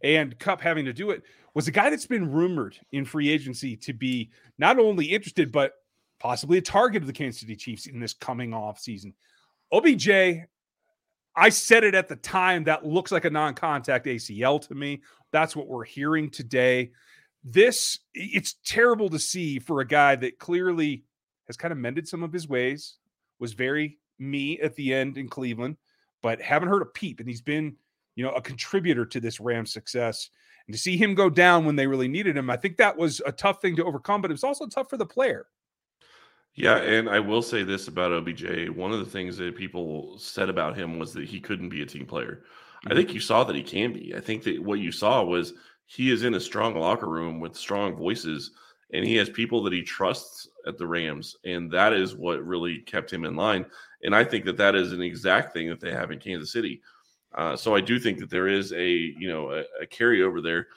and 0.04 0.38
Kupp 0.40 0.62
having 0.62 0.86
to 0.86 0.94
do 0.94 1.12
it 1.12 1.24
was 1.54 1.68
a 1.68 1.72
guy 1.72 1.90
that's 1.90 2.08
been 2.08 2.32
rumored 2.32 2.78
in 2.92 3.06
free 3.06 3.30
agency 3.30 3.76
to 3.78 3.94
be 3.94 4.32
not 4.58 4.80
only 4.80 5.06
interested, 5.06 5.52
but 5.52 5.74
possibly 6.20 6.58
a 6.58 6.62
target 6.62 7.02
of 7.02 7.08
the 7.08 7.14
Kansas 7.14 7.42
City 7.42 7.56
Chiefs 7.56 7.88
in 7.88 8.00
this 8.00 8.14
coming 8.14 8.54
off 8.54 8.80
season. 8.80 9.14
OBJ, 9.72 10.10
I 11.36 11.50
said 11.50 11.84
it 11.84 11.96
at 11.96 12.08
the 12.08 12.16
time, 12.16 12.66
that 12.66 12.86
looks 12.86 13.12
like 13.12 13.26
a 13.26 13.30
non 13.30 13.54
contact 13.54 14.06
ACL 14.06 14.66
to 14.68 14.76
me. 14.76 15.02
That's 15.32 15.56
what 15.56 15.68
we're 15.68 15.86
hearing 15.86 16.30
today. 16.30 16.92
This, 17.44 18.00
it's 18.14 18.56
terrible 18.66 19.10
to 19.10 19.20
see 19.20 19.60
for 19.60 19.82
a 19.82 19.88
guy 19.88 20.16
that 20.18 20.38
clearly 20.38 21.06
has 21.48 21.58
kind 21.58 21.72
of 21.72 21.78
mended 21.78 22.08
some 22.08 22.24
of 22.24 22.32
his 22.32 22.48
ways, 22.48 22.98
was 23.40 23.54
very 23.54 23.98
me 24.20 24.60
at 24.60 24.76
the 24.76 24.94
end 24.94 25.18
in 25.18 25.28
Cleveland, 25.28 25.78
but 26.22 26.42
haven't 26.42 26.70
heard 26.70 26.84
a 26.84 26.86
peep. 26.86 27.20
And 27.20 27.28
he's 27.28 27.42
been 27.42 27.76
you 28.16 28.24
know, 28.24 28.32
a 28.32 28.42
contributor 28.42 29.06
to 29.06 29.20
this 29.20 29.40
Rams 29.40 29.74
success. 29.74 30.30
And 30.72 30.78
to 30.78 30.82
see 30.82 30.96
him 30.96 31.16
go 31.16 31.30
down 31.30 31.66
when 31.66 31.76
they 31.76 31.86
really 31.86 32.08
needed 32.08 32.38
him, 32.38 32.50
I 32.50 32.56
think 32.56 32.78
that 32.78 32.96
was 32.96 33.22
a 33.26 33.32
tough 33.34 33.62
thing 33.62 33.76
to 33.76 33.84
overcome, 33.84 34.22
but 34.22 34.32
it 34.32 34.36
was 34.36 34.46
also 34.46 34.68
tough 34.68 34.90
for 34.90 34.96
the 34.96 35.06
player. 35.06 35.48
Yeah, 36.56 36.78
and 36.78 37.10
I 37.10 37.20
will 37.20 37.42
say 37.42 37.64
this 37.64 37.90
about 37.90 38.14
OBJ. 38.14 38.70
One 38.70 38.94
of 38.94 39.00
the 39.00 39.06
things 39.06 39.36
that 39.36 39.58
people 39.58 40.18
said 40.18 40.48
about 40.48 40.78
him 40.78 40.98
was 40.98 41.12
that 41.12 41.28
he 41.28 41.42
couldn't 41.42 41.68
be 41.68 41.82
a 41.82 41.86
team 41.86 42.06
player. 42.06 42.44
Mm-hmm. 42.86 42.94
I 42.94 42.96
think 42.96 43.14
you 43.14 43.20
saw 43.20 43.44
that 43.44 43.56
he 43.58 43.64
can 43.64 43.92
be. 43.92 44.16
I 44.16 44.22
think 44.22 44.44
that 44.44 44.64
what 44.64 44.80
you 44.80 44.94
saw 44.94 45.26
was 45.26 45.56
he 45.88 46.10
is 46.10 46.24
in 46.24 46.36
a 46.36 46.40
strong 46.40 46.80
locker 46.80 47.10
room 47.10 47.42
with 47.42 47.58
strong 47.58 47.98
voices 47.98 48.52
and 48.94 49.06
he 49.06 49.18
has 49.18 49.30
people 49.30 49.62
that 49.64 49.74
he 49.74 49.84
trusts 49.84 50.48
at 50.66 50.78
the 50.78 50.88
Rams 50.88 51.36
and 51.44 51.70
that 51.72 51.92
is 51.92 52.16
what 52.16 52.46
really 52.46 52.78
kept 52.78 53.12
him 53.12 53.26
in 53.26 53.36
line. 53.36 53.66
And 54.04 54.16
I 54.16 54.24
think 54.24 54.46
that 54.46 54.56
that 54.56 54.76
is 54.76 54.94
an 54.94 55.02
exact 55.02 55.52
thing 55.52 55.68
that 55.68 55.82
they 55.82 55.92
have 55.92 56.12
in 56.12 56.20
Kansas 56.20 56.54
City. 56.54 56.82
Uh, 57.34 57.56
so 57.56 57.76
I 57.76 57.82
do 57.82 58.00
think 58.00 58.20
that 58.20 58.30
there 58.30 58.48
is 58.48 58.74
a 58.74 58.88
you 58.88 59.28
know 59.30 59.52
a, 59.52 59.64
a 59.82 59.88
carryover 59.88 60.44
there. 60.44 60.68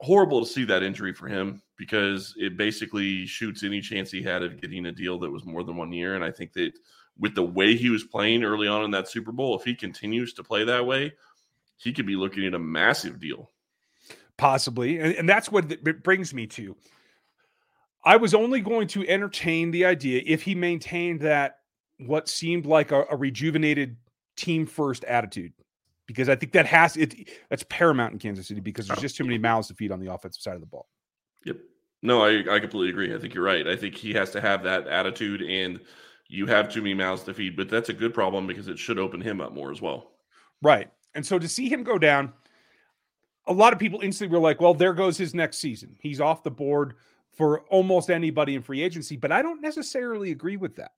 Horrible 0.00 0.40
to 0.40 0.46
see 0.46 0.64
that 0.64 0.82
injury 0.82 1.12
for 1.12 1.28
him 1.28 1.60
because 1.76 2.34
it 2.38 2.56
basically 2.56 3.26
shoots 3.26 3.62
any 3.62 3.80
chance 3.80 4.10
he 4.10 4.22
had 4.22 4.42
of 4.42 4.60
getting 4.60 4.86
a 4.86 4.92
deal 4.92 5.18
that 5.18 5.30
was 5.30 5.44
more 5.44 5.62
than 5.62 5.76
one 5.76 5.92
year. 5.92 6.14
And 6.14 6.24
I 6.24 6.30
think 6.30 6.52
that 6.54 6.72
with 7.18 7.34
the 7.34 7.42
way 7.42 7.76
he 7.76 7.90
was 7.90 8.04
playing 8.04 8.44
early 8.44 8.66
on 8.66 8.82
in 8.82 8.90
that 8.92 9.08
Super 9.08 9.32
Bowl, 9.32 9.58
if 9.58 9.64
he 9.64 9.74
continues 9.74 10.32
to 10.34 10.42
play 10.42 10.64
that 10.64 10.86
way, 10.86 11.12
he 11.76 11.92
could 11.92 12.06
be 12.06 12.16
looking 12.16 12.46
at 12.46 12.54
a 12.54 12.58
massive 12.58 13.20
deal. 13.20 13.50
Possibly. 14.36 14.98
And, 14.98 15.14
and 15.14 15.28
that's 15.28 15.52
what 15.52 15.70
it 15.70 16.02
brings 16.02 16.32
me 16.32 16.46
to. 16.48 16.76
I 18.04 18.16
was 18.16 18.32
only 18.32 18.60
going 18.60 18.88
to 18.88 19.06
entertain 19.06 19.70
the 19.70 19.84
idea 19.84 20.22
if 20.24 20.42
he 20.42 20.54
maintained 20.54 21.20
that 21.20 21.58
what 21.98 22.28
seemed 22.28 22.64
like 22.64 22.92
a, 22.92 23.04
a 23.10 23.16
rejuvenated 23.16 23.96
team 24.40 24.66
first 24.66 25.04
attitude 25.04 25.52
because 26.06 26.28
I 26.28 26.34
think 26.34 26.52
that 26.52 26.66
has 26.66 26.96
it. 26.96 27.28
That's 27.50 27.64
paramount 27.68 28.12
in 28.12 28.18
Kansas 28.18 28.48
City 28.48 28.60
because 28.60 28.88
there's 28.88 28.98
oh, 28.98 29.02
just 29.02 29.16
too 29.16 29.24
many 29.24 29.38
mouths 29.38 29.68
to 29.68 29.74
feed 29.74 29.92
on 29.92 30.00
the 30.00 30.12
offensive 30.12 30.42
side 30.42 30.54
of 30.54 30.60
the 30.60 30.66
ball. 30.66 30.88
Yep. 31.44 31.58
No, 32.02 32.24
I, 32.24 32.56
I 32.56 32.58
completely 32.58 32.88
agree. 32.88 33.14
I 33.14 33.18
think 33.18 33.34
you're 33.34 33.44
right. 33.44 33.66
I 33.68 33.76
think 33.76 33.94
he 33.94 34.12
has 34.14 34.30
to 34.32 34.40
have 34.40 34.64
that 34.64 34.88
attitude, 34.88 35.42
and 35.42 35.78
you 36.28 36.46
have 36.46 36.68
too 36.68 36.82
many 36.82 36.94
mouths 36.94 37.22
to 37.24 37.34
feed. 37.34 37.56
But 37.56 37.68
that's 37.68 37.90
a 37.90 37.92
good 37.92 38.12
problem 38.14 38.46
because 38.46 38.66
it 38.66 38.78
should 38.78 38.98
open 38.98 39.20
him 39.20 39.40
up 39.40 39.52
more 39.52 39.70
as 39.70 39.80
well. 39.80 40.12
Right. 40.62 40.90
And 41.14 41.24
so 41.24 41.38
to 41.38 41.48
see 41.48 41.68
him 41.68 41.84
go 41.84 41.98
down, 41.98 42.32
a 43.46 43.52
lot 43.52 43.72
of 43.72 43.78
people 43.78 44.00
instantly 44.00 44.36
were 44.36 44.42
like, 44.42 44.60
"Well, 44.60 44.74
there 44.74 44.94
goes 44.94 45.16
his 45.16 45.34
next 45.34 45.58
season. 45.58 45.96
He's 46.00 46.20
off 46.20 46.42
the 46.42 46.50
board 46.50 46.94
for 47.36 47.60
almost 47.68 48.10
anybody 48.10 48.56
in 48.56 48.62
free 48.62 48.82
agency." 48.82 49.16
But 49.16 49.30
I 49.30 49.42
don't 49.42 49.60
necessarily 49.60 50.32
agree 50.32 50.56
with 50.56 50.76
that. 50.76 50.92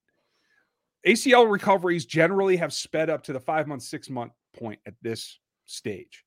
ACL 1.07 1.51
recoveries 1.51 2.07
generally 2.07 2.57
have 2.57 2.73
sped 2.73 3.11
up 3.11 3.25
to 3.25 3.33
the 3.33 3.41
five 3.41 3.67
month, 3.67 3.83
six 3.83 4.09
month 4.09 4.33
point 4.57 4.81
at 4.87 4.95
this 5.03 5.39
stage. 5.65 6.25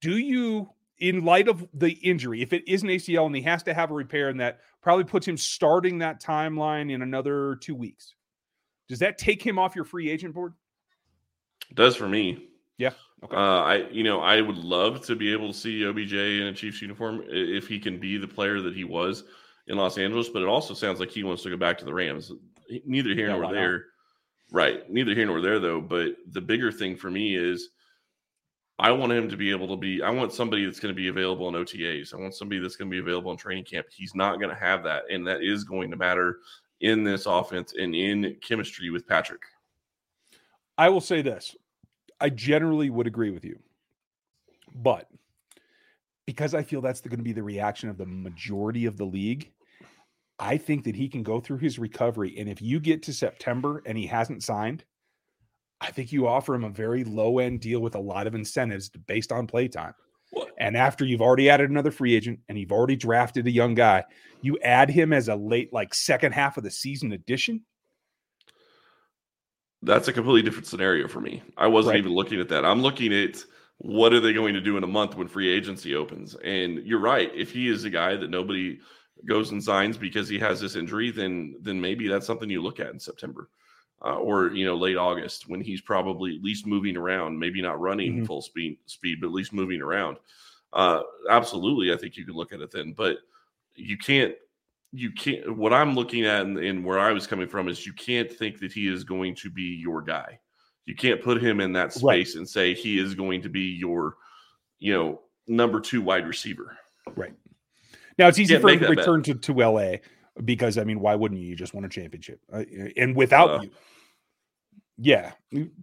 Do 0.00 0.16
you, 0.16 0.70
in 0.98 1.24
light 1.24 1.48
of 1.48 1.66
the 1.74 1.90
injury, 1.90 2.42
if 2.42 2.52
it 2.52 2.66
is 2.68 2.82
an 2.82 2.88
ACL 2.88 3.26
and 3.26 3.36
he 3.36 3.42
has 3.42 3.62
to 3.64 3.74
have 3.74 3.90
a 3.90 3.94
repair, 3.94 4.28
and 4.28 4.40
that 4.40 4.60
probably 4.82 5.04
puts 5.04 5.26
him 5.26 5.36
starting 5.36 5.98
that 5.98 6.22
timeline 6.22 6.90
in 6.90 7.02
another 7.02 7.56
two 7.56 7.74
weeks, 7.74 8.14
does 8.88 8.98
that 9.00 9.18
take 9.18 9.42
him 9.42 9.58
off 9.58 9.74
your 9.74 9.84
free 9.84 10.10
agent 10.10 10.34
board? 10.34 10.54
It 11.70 11.76
does 11.76 11.96
for 11.96 12.08
me. 12.08 12.48
Yeah. 12.76 12.90
Okay. 13.22 13.36
Uh, 13.36 13.62
I, 13.62 13.76
you 13.90 14.02
know, 14.02 14.20
I 14.20 14.40
would 14.40 14.58
love 14.58 15.04
to 15.06 15.16
be 15.16 15.32
able 15.32 15.52
to 15.52 15.58
see 15.58 15.86
OBJ 15.86 16.12
in 16.12 16.46
a 16.48 16.52
Chiefs 16.52 16.82
uniform 16.82 17.24
if 17.28 17.66
he 17.66 17.78
can 17.78 17.98
be 17.98 18.18
the 18.18 18.28
player 18.28 18.60
that 18.60 18.74
he 18.74 18.84
was 18.84 19.24
in 19.66 19.78
Los 19.78 19.96
Angeles, 19.96 20.28
but 20.28 20.42
it 20.42 20.48
also 20.48 20.74
sounds 20.74 21.00
like 21.00 21.10
he 21.10 21.22
wants 21.22 21.42
to 21.44 21.50
go 21.50 21.56
back 21.56 21.78
to 21.78 21.84
the 21.86 21.94
Rams 21.94 22.32
neither 22.84 23.14
here 23.14 23.28
yeah, 23.28 23.36
nor 23.36 23.52
there. 23.52 23.72
Not? 23.72 23.82
Right. 24.52 24.90
Neither 24.90 25.14
here 25.14 25.26
nor 25.26 25.40
there, 25.40 25.58
though. 25.58 25.80
But 25.80 26.16
the 26.30 26.40
bigger 26.40 26.70
thing 26.70 26.96
for 26.96 27.10
me 27.10 27.36
is 27.36 27.70
I 28.78 28.90
want 28.90 29.12
him 29.12 29.28
to 29.28 29.36
be 29.36 29.50
able 29.50 29.68
to 29.68 29.76
be. 29.76 30.02
I 30.02 30.10
want 30.10 30.32
somebody 30.32 30.64
that's 30.64 30.80
going 30.80 30.94
to 30.94 30.96
be 30.96 31.08
available 31.08 31.48
in 31.48 31.54
OTAs. 31.54 32.12
I 32.12 32.16
want 32.16 32.34
somebody 32.34 32.60
that's 32.60 32.76
going 32.76 32.90
to 32.90 32.94
be 32.94 33.00
available 33.00 33.30
in 33.30 33.36
training 33.36 33.64
camp. 33.64 33.86
He's 33.90 34.14
not 34.14 34.38
going 34.38 34.50
to 34.50 34.60
have 34.60 34.82
that, 34.84 35.04
and 35.10 35.26
that 35.26 35.42
is 35.42 35.64
going 35.64 35.90
to 35.90 35.96
matter 35.96 36.38
in 36.80 37.04
this 37.04 37.26
offense 37.26 37.74
and 37.78 37.94
in 37.94 38.36
chemistry 38.42 38.90
with 38.90 39.06
Patrick. 39.06 39.42
I 40.76 40.88
will 40.88 41.00
say 41.00 41.22
this: 41.22 41.54
I 42.20 42.30
generally 42.30 42.90
would 42.90 43.06
agree 43.06 43.30
with 43.30 43.44
you, 43.44 43.60
but 44.74 45.08
because 46.26 46.54
I 46.54 46.62
feel 46.62 46.80
that's 46.80 47.00
going 47.00 47.18
to 47.18 47.24
be 47.24 47.32
the 47.32 47.42
reaction 47.42 47.88
of 47.88 47.98
the 47.98 48.06
majority 48.06 48.86
of 48.86 48.96
the 48.96 49.04
league, 49.04 49.52
I 50.38 50.56
think 50.56 50.84
that 50.84 50.96
he 50.96 51.08
can 51.08 51.22
go 51.22 51.40
through 51.40 51.58
his 51.58 51.78
recovery. 51.78 52.36
And 52.38 52.48
if 52.48 52.60
you 52.60 52.80
get 52.80 53.02
to 53.04 53.12
September 53.12 53.82
and 53.86 53.96
he 53.96 54.06
hasn't 54.06 54.42
signed, 54.42 54.84
I 55.80 55.90
think 55.90 56.12
you 56.12 56.26
offer 56.26 56.54
him 56.54 56.64
a 56.64 56.70
very 56.70 57.04
low 57.04 57.38
end 57.38 57.60
deal 57.60 57.80
with 57.80 57.94
a 57.94 58.00
lot 58.00 58.26
of 58.26 58.34
incentives 58.34 58.88
based 58.88 59.32
on 59.32 59.46
play 59.46 59.68
time. 59.68 59.94
And 60.58 60.76
after 60.76 61.04
you've 61.04 61.20
already 61.20 61.50
added 61.50 61.70
another 61.70 61.90
free 61.90 62.14
agent 62.14 62.40
and 62.48 62.58
you've 62.58 62.72
already 62.72 62.96
drafted 62.96 63.46
a 63.46 63.50
young 63.50 63.74
guy, 63.74 64.04
you 64.40 64.58
add 64.60 64.90
him 64.90 65.12
as 65.12 65.28
a 65.28 65.36
late, 65.36 65.72
like 65.72 65.94
second 65.94 66.32
half 66.32 66.56
of 66.56 66.64
the 66.64 66.70
season 66.70 67.12
addition. 67.12 67.62
That's 69.82 70.08
a 70.08 70.12
completely 70.12 70.42
different 70.42 70.66
scenario 70.66 71.08
for 71.08 71.20
me. 71.20 71.42
I 71.56 71.66
wasn't 71.66 71.94
right. 71.94 71.98
even 71.98 72.12
looking 72.12 72.40
at 72.40 72.48
that. 72.48 72.64
I'm 72.64 72.80
looking 72.80 73.12
at 73.12 73.44
what 73.78 74.12
are 74.12 74.20
they 74.20 74.32
going 74.32 74.54
to 74.54 74.60
do 74.60 74.76
in 74.76 74.84
a 74.84 74.88
month 74.88 75.14
when 75.14 75.28
free 75.28 75.48
agency 75.48 75.94
opens. 75.94 76.34
And 76.36 76.78
you're 76.86 77.00
right. 77.00 77.30
If 77.34 77.52
he 77.52 77.68
is 77.68 77.84
a 77.84 77.90
guy 77.90 78.16
that 78.16 78.30
nobody 78.30 78.80
goes 79.26 79.50
and 79.50 79.62
signs 79.62 79.96
because 79.96 80.28
he 80.28 80.38
has 80.38 80.60
this 80.60 80.76
injury, 80.76 81.10
then 81.10 81.56
then 81.60 81.80
maybe 81.80 82.08
that's 82.08 82.26
something 82.26 82.50
you 82.50 82.62
look 82.62 82.80
at 82.80 82.92
in 82.92 82.98
September 82.98 83.48
uh, 84.04 84.16
or 84.16 84.52
you 84.52 84.64
know 84.66 84.76
late 84.76 84.96
August 84.96 85.48
when 85.48 85.60
he's 85.60 85.80
probably 85.80 86.36
at 86.36 86.42
least 86.42 86.66
moving 86.66 86.96
around, 86.96 87.38
maybe 87.38 87.62
not 87.62 87.80
running 87.80 88.16
mm-hmm. 88.16 88.24
full 88.24 88.42
speed 88.42 88.78
speed, 88.86 89.18
but 89.20 89.28
at 89.28 89.32
least 89.32 89.52
moving 89.52 89.80
around. 89.80 90.18
Uh, 90.72 91.02
absolutely, 91.30 91.92
I 91.92 91.96
think 91.96 92.16
you 92.16 92.24
can 92.24 92.34
look 92.34 92.52
at 92.52 92.60
it 92.60 92.70
then, 92.70 92.92
but 92.92 93.18
you 93.74 93.96
can't. 93.96 94.34
You 94.92 95.10
can't. 95.10 95.56
What 95.56 95.72
I'm 95.72 95.94
looking 95.96 96.24
at 96.24 96.42
and, 96.42 96.56
and 96.58 96.84
where 96.84 97.00
I 97.00 97.12
was 97.12 97.26
coming 97.26 97.48
from 97.48 97.66
is 97.66 97.84
you 97.84 97.92
can't 97.92 98.30
think 98.30 98.60
that 98.60 98.72
he 98.72 98.86
is 98.86 99.02
going 99.02 99.34
to 99.36 99.50
be 99.50 99.62
your 99.62 100.02
guy. 100.02 100.38
You 100.86 100.94
can't 100.94 101.22
put 101.22 101.42
him 101.42 101.60
in 101.60 101.72
that 101.72 101.92
space 101.92 102.34
right. 102.34 102.38
and 102.38 102.48
say 102.48 102.74
he 102.74 102.98
is 102.98 103.14
going 103.14 103.42
to 103.42 103.48
be 103.48 103.62
your, 103.62 104.16
you 104.78 104.92
know, 104.92 105.22
number 105.48 105.80
two 105.80 106.00
wide 106.00 106.28
receiver. 106.28 106.76
Right. 107.16 107.34
Now 108.18 108.28
it's 108.28 108.38
easy 108.38 108.58
for 108.58 108.68
him 108.68 108.80
to 108.80 108.88
return 108.88 109.22
to, 109.24 109.34
to 109.34 109.52
LA 109.52 109.96
because 110.44 110.78
I 110.78 110.84
mean, 110.84 111.00
why 111.00 111.14
wouldn't 111.14 111.40
you? 111.40 111.46
You 111.46 111.56
just 111.56 111.74
won 111.74 111.84
a 111.84 111.88
championship, 111.88 112.40
uh, 112.52 112.64
and 112.96 113.14
without 113.14 113.50
uh, 113.50 113.60
you, 113.62 113.70
yeah, 114.98 115.32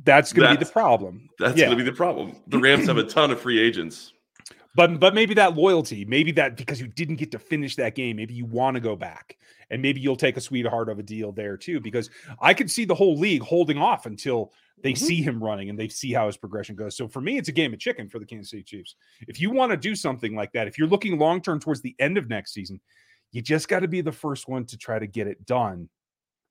that's 0.04 0.34
going 0.34 0.50
to 0.50 0.58
be 0.58 0.64
the 0.64 0.72
problem. 0.72 1.30
That's 1.40 1.58
yeah. 1.58 1.66
going 1.66 1.78
to 1.78 1.84
be 1.84 1.90
the 1.90 1.96
problem. 1.96 2.36
The 2.48 2.60
Rams 2.62 2.88
have 2.88 2.98
a 2.98 3.04
ton 3.04 3.32
of 3.32 3.42
free 3.42 3.60
agents. 3.60 4.14
But 4.74 5.00
but 5.00 5.14
maybe 5.14 5.34
that 5.34 5.56
loyalty, 5.56 6.06
maybe 6.06 6.32
that 6.34 6.56
because 6.56 6.80
you 6.80 6.88
didn't 6.88 7.18
get 7.18 7.32
to 7.32 7.40
finish 7.40 7.76
that 7.76 7.96
game, 7.96 8.16
maybe 8.16 8.34
you 8.34 8.46
want 8.46 8.76
to 8.76 8.82
go 8.82 8.96
back, 8.96 9.38
and 9.70 9.82
maybe 9.82 10.00
you'll 10.00 10.16
take 10.16 10.38
a 10.38 10.42
sweetheart 10.42 10.90
of 10.90 11.00
a 11.00 11.04
deal 11.04 11.32
there 11.32 11.58
too. 11.58 11.80
Because 11.80 12.10
I 12.40 12.54
could 12.54 12.72
see 12.72 12.86
the 12.86 12.96
whole 12.96 13.18
league 13.18 13.42
holding 13.42 13.78
off 13.78 14.06
until 14.06 14.54
they 14.82 14.94
mm-hmm. 14.94 15.06
see 15.06 15.22
him 15.22 15.44
running 15.44 15.70
and 15.70 15.78
they 15.78 15.90
see 15.90 16.14
how 16.14 16.26
his 16.28 16.38
progression 16.38 16.76
goes. 16.76 16.96
So 16.96 17.08
for 17.08 17.22
me, 17.22 17.38
it's 17.38 17.50
a 17.50 17.54
game 17.54 17.74
of 17.74 17.80
chicken 17.80 18.10
for 18.10 18.20
the 18.20 18.26
Kansas 18.26 18.50
City 18.52 18.64
Chiefs. 18.64 18.96
If 19.28 19.40
you 19.40 19.52
want 19.52 19.72
to 19.72 19.78
do 19.78 19.94
something 19.96 20.36
like 20.36 20.54
that, 20.54 20.68
if 20.68 20.78
you're 20.78 20.88
looking 20.88 21.20
long 21.20 21.42
term 21.42 21.60
towards 21.60 21.82
the 21.82 21.96
end 22.00 22.18
of 22.18 22.30
next 22.30 22.54
season, 22.54 22.80
you 23.32 23.42
just 23.42 23.68
got 23.68 23.82
to 23.82 23.88
be 23.88 24.02
the 24.02 24.12
first 24.12 24.48
one 24.48 24.66
to 24.66 24.78
try 24.78 25.00
to 25.00 25.08
get 25.08 25.28
it 25.28 25.46
done 25.46 25.90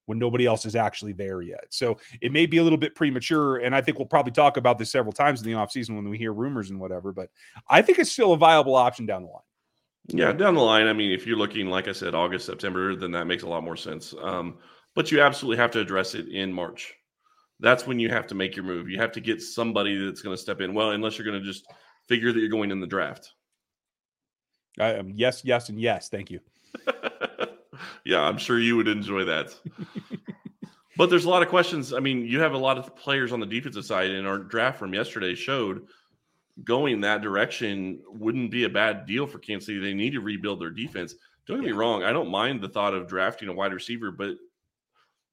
when 0.07 0.19
nobody 0.19 0.47
else 0.47 0.67
is 0.67 0.75
actually 0.75 1.13
there 1.13 1.43
yet. 1.43 1.65
So 1.71 1.99
it 2.21 2.33
may 2.33 2.47
be 2.47 2.59
a 2.59 2.63
little 2.63 2.79
bit 2.79 2.95
premature. 2.95 3.59
And 3.59 3.75
I 3.75 3.81
think 3.81 3.99
we'll 3.99 4.09
probably 4.09 4.33
talk 4.33 4.57
about 4.57 4.79
this 4.79 4.91
several 4.91 5.13
times 5.13 5.41
in 5.41 5.47
the 5.47 5.57
offseason 5.57 5.95
when 5.95 6.09
we 6.09 6.19
hear 6.19 6.33
rumors 6.33 6.71
and 6.71 6.81
whatever. 6.81 7.13
But 7.13 7.29
I 7.69 7.83
think 7.83 7.99
it's 7.99 8.11
still 8.11 8.33
a 8.33 8.37
viable 8.37 8.75
option 8.75 9.07
down 9.07 9.23
the 9.23 9.29
line. 9.29 9.43
Yeah, 10.09 10.33
down 10.33 10.55
the 10.55 10.63
line. 10.63 10.87
I 10.87 10.93
mean, 10.93 11.13
if 11.13 11.27
you're 11.27 11.37
looking, 11.37 11.69
like 11.69 11.87
I 11.87 11.93
said, 11.93 12.15
August, 12.15 12.47
September, 12.47 12.97
then 12.97 13.13
that 13.13 13.27
makes 13.27 13.43
a 13.43 13.49
lot 13.49 13.63
more 13.63 13.77
sense. 13.77 14.15
Um, 14.21 14.59
but 14.95 15.13
you 15.13 15.21
absolutely 15.21 15.59
have 15.59 15.71
to 15.73 15.81
address 15.81 16.15
it 16.15 16.29
in 16.29 16.53
March. 16.53 16.95
That's 17.61 17.87
when 17.87 17.99
you 17.99 18.09
have 18.09 18.27
to 18.29 18.35
make 18.35 18.57
your 18.57 18.65
move. 18.65 18.89
You 18.89 18.99
have 18.99 19.13
to 19.13 19.21
get 19.21 19.43
somebody 19.43 20.05
that's 20.05 20.23
going 20.23 20.35
to 20.35 20.43
step 20.43 20.61
in. 20.61 20.75
Well, 20.75 20.91
unless 20.91 21.19
you're 21.19 21.27
going 21.27 21.39
to 21.39 21.47
just 21.47 21.67
figure 22.09 22.33
that 22.33 22.41
you're 22.41 22.49
going 22.49 22.71
in 22.71 22.81
the 22.81 22.87
draft. 22.87 23.33
I, 24.79 24.97
um, 24.97 25.13
yes, 25.15 25.43
yes, 25.45 25.69
and 25.69 25.79
yes. 25.81 26.09
Thank 26.09 26.31
you. 26.31 26.41
yeah, 28.05 28.21
I'm 28.21 28.39
sure 28.39 28.59
you 28.59 28.77
would 28.77 28.89
enjoy 28.89 29.25
that. 29.25 29.55
but 30.97 31.11
there's 31.11 31.25
a 31.25 31.31
lot 31.31 31.43
of 31.43 31.49
questions. 31.49 31.93
I 31.93 32.01
mean, 32.01 32.25
you 32.25 32.41
have 32.41 32.53
a 32.53 32.59
lot 32.59 32.79
of 32.79 32.95
players 32.97 33.33
on 33.33 33.41
the 33.41 33.47
defensive 33.47 33.85
side, 33.85 34.11
and 34.11 34.27
our 34.27 34.39
draft 34.39 34.79
from 34.79 34.95
yesterday 34.95 35.35
showed 35.35 35.87
going 36.65 37.01
that 37.01 37.23
direction 37.23 38.01
wouldn't 38.09 38.51
be 38.51 38.65
a 38.65 38.69
bad 38.69 39.07
deal 39.07 39.27
for 39.27 39.39
Kansas 39.39 39.67
City. 39.67 39.79
They 39.79 39.95
need 39.95 40.13
to 40.13 40.21
rebuild 40.21 40.61
their 40.61 40.71
defense. 40.71 41.15
Don't 41.47 41.61
get 41.61 41.67
me 41.67 41.73
wrong, 41.73 42.05
I 42.05 42.13
don't 42.13 42.31
mind 42.31 42.61
the 42.61 42.69
thought 42.69 42.95
of 42.95 43.09
drafting 43.09 43.49
a 43.49 43.53
wide 43.53 43.73
receiver, 43.73 44.13
but 44.13 44.37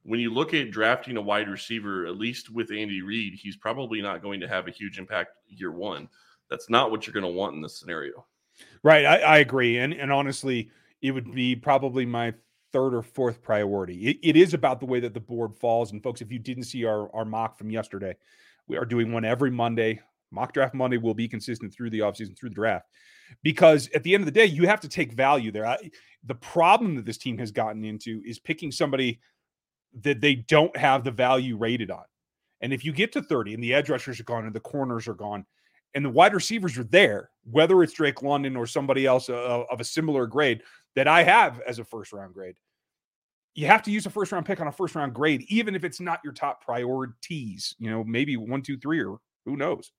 when 0.08 0.22
you 0.22 0.34
look 0.34 0.54
at 0.54 0.72
drafting 0.72 1.18
a 1.18 1.22
wide 1.22 1.50
receiver, 1.50 2.06
at 2.06 2.18
least 2.18 2.50
with 2.50 2.72
Andy 2.72 3.02
Reid, 3.02 3.34
he's 3.34 3.58
probably 3.58 4.02
not 4.02 4.22
going 4.22 4.40
to 4.40 4.48
have 4.48 4.68
a 4.68 4.72
huge 4.72 4.98
impact 5.00 5.32
year 5.50 5.72
one. 5.72 6.08
That's 6.50 6.70
not 6.70 6.92
what 6.92 7.06
you're 7.06 7.14
going 7.14 7.26
to 7.26 7.38
want 7.38 7.56
in 7.56 7.62
this 7.62 7.78
scenario. 7.78 8.26
Right. 8.84 9.06
I, 9.06 9.18
I 9.18 9.38
agree. 9.40 9.80
And 9.80 9.94
and 9.94 10.12
honestly, 10.12 10.72
it 11.02 11.12
would 11.12 11.34
be 11.34 11.56
probably 11.56 12.06
my 12.06 12.34
third 12.74 12.94
or 12.94 13.02
fourth 13.02 13.42
priority. 13.42 14.08
It, 14.08 14.18
it 14.24 14.36
is 14.36 14.54
about 14.54 14.80
the 14.80 14.86
way 14.86 15.00
that 15.00 15.14
the 15.14 15.20
board 15.20 15.56
falls. 15.56 15.92
And 15.92 16.04
folks, 16.04 16.22
if 16.22 16.32
you 16.32 16.40
didn't 16.40 16.64
see 16.64 16.86
our, 16.86 17.14
our 17.16 17.26
mock 17.26 17.58
from 17.58 17.70
yesterday, 17.70 18.16
we 18.68 18.78
are 18.78 18.86
doing 18.86 19.12
one 19.12 19.26
every 19.26 19.52
Monday. 19.52 20.00
Mock 20.32 20.54
draft 20.54 20.74
Monday 20.74 20.98
will 20.98 21.14
be 21.14 21.28
consistent 21.28 21.74
through 21.74 21.90
the 21.90 22.00
offseason, 22.00 22.38
through 22.38 22.50
the 22.50 22.56
draft. 22.56 22.88
Because 23.44 23.90
at 23.94 24.04
the 24.04 24.14
end 24.14 24.22
of 24.22 24.26
the 24.26 24.32
day, 24.32 24.46
you 24.46 24.68
have 24.68 24.82
to 24.82 24.90
take 24.90 25.14
value 25.14 25.52
there. 25.52 25.66
I, 25.66 25.90
the 26.26 26.36
problem 26.36 26.96
that 26.96 27.06
this 27.06 27.18
team 27.18 27.38
has 27.38 27.52
gotten 27.52 27.86
into 27.86 28.22
is 28.26 28.40
picking 28.40 28.72
somebody 28.72 29.20
that 30.02 30.22
they 30.22 30.36
don't 30.36 30.76
have 30.76 31.04
the 31.04 31.12
value 31.12 31.58
rated 31.58 31.92
on. 31.92 32.04
And 32.62 32.74
if 32.74 32.84
you 32.84 32.92
get 32.92 33.12
to 33.14 33.22
30 33.22 33.54
and 33.54 33.64
the 33.64 33.74
edge 33.74 33.90
rushers 33.90 34.20
are 34.20 34.24
gone 34.26 34.46
and 34.46 34.56
the 34.56 34.60
corners 34.60 35.08
are 35.08 35.14
gone, 35.14 35.46
and 35.94 36.04
the 36.04 36.10
wide 36.10 36.34
receivers 36.34 36.78
are 36.78 36.84
there, 36.84 37.30
whether 37.50 37.82
it's 37.82 37.94
Drake 37.94 38.22
London 38.22 38.56
or 38.56 38.68
somebody 38.68 39.06
else 39.06 39.30
uh, 39.30 39.64
of 39.70 39.80
a 39.80 39.86
similar 39.86 40.28
grade 40.28 40.62
that 40.98 41.08
I 41.08 41.22
have 41.22 41.62
as 41.62 41.78
a 41.78 41.84
first 41.84 42.12
round 42.12 42.34
grade. 42.34 42.56
You 43.54 43.68
have 43.68 43.84
to 43.84 43.92
use 43.92 44.08
a 44.08 44.10
first 44.10 44.32
round 44.32 44.48
pick 44.48 44.60
on 44.60 44.68
a 44.68 44.72
first 44.72 44.96
round 44.96 45.14
grade, 45.14 45.46
even 45.48 45.76
if 45.76 45.84
it's 45.84 46.00
not 46.00 46.20
your 46.24 46.34
top 46.34 46.66
priorities. 46.66 47.76
You 47.78 47.92
know, 47.92 48.04
maybe 48.04 48.36
one, 48.36 48.64
two, 48.64 48.78
three, 48.78 49.04
or 49.04 49.20
who 49.46 49.58
knows. 49.58 49.92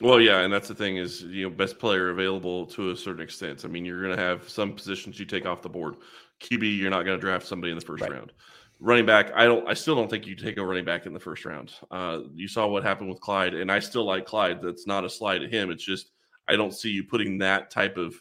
Well, 0.00 0.20
yeah, 0.20 0.40
and 0.40 0.52
that's 0.52 0.66
the 0.66 0.74
thing 0.74 0.96
is 0.96 1.22
you 1.22 1.48
know 1.48 1.54
best 1.54 1.78
player 1.78 2.10
available 2.10 2.66
to 2.66 2.90
a 2.90 2.96
certain 2.96 3.22
extent. 3.22 3.64
I 3.64 3.68
mean, 3.68 3.84
you're 3.84 4.02
going 4.02 4.16
to 4.16 4.22
have 4.22 4.48
some 4.48 4.72
positions 4.72 5.20
you 5.20 5.26
take 5.26 5.46
off 5.46 5.62
the 5.62 5.68
board. 5.68 5.94
QB, 6.40 6.76
you're 6.76 6.90
not 6.90 7.04
going 7.04 7.16
to 7.16 7.24
draft 7.24 7.46
somebody 7.46 7.70
in 7.70 7.78
the 7.78 7.84
first 7.84 8.02
right. 8.02 8.12
round 8.12 8.32
running 8.80 9.06
back, 9.06 9.32
I 9.34 9.44
don't. 9.44 9.66
I 9.66 9.74
still 9.74 9.94
don't 9.94 10.10
think 10.10 10.26
you 10.26 10.34
take 10.34 10.58
a 10.58 10.64
running 10.64 10.84
back 10.84 11.06
in 11.06 11.14
the 11.14 11.20
first 11.20 11.46
round. 11.46 11.72
Uh, 11.90 12.20
you 12.34 12.46
saw 12.46 12.66
what 12.66 12.82
happened 12.82 13.08
with 13.08 13.20
Clyde, 13.20 13.54
and 13.54 13.72
I 13.72 13.78
still 13.78 14.04
like 14.04 14.26
Clyde. 14.26 14.60
That's 14.60 14.86
not 14.86 15.04
a 15.04 15.08
slide 15.08 15.42
at 15.42 15.50
him. 15.50 15.70
It's 15.70 15.84
just 15.84 16.10
I 16.46 16.56
don't 16.56 16.74
see 16.74 16.90
you 16.90 17.04
putting 17.04 17.38
that 17.38 17.70
type 17.70 17.96
of 17.96 18.14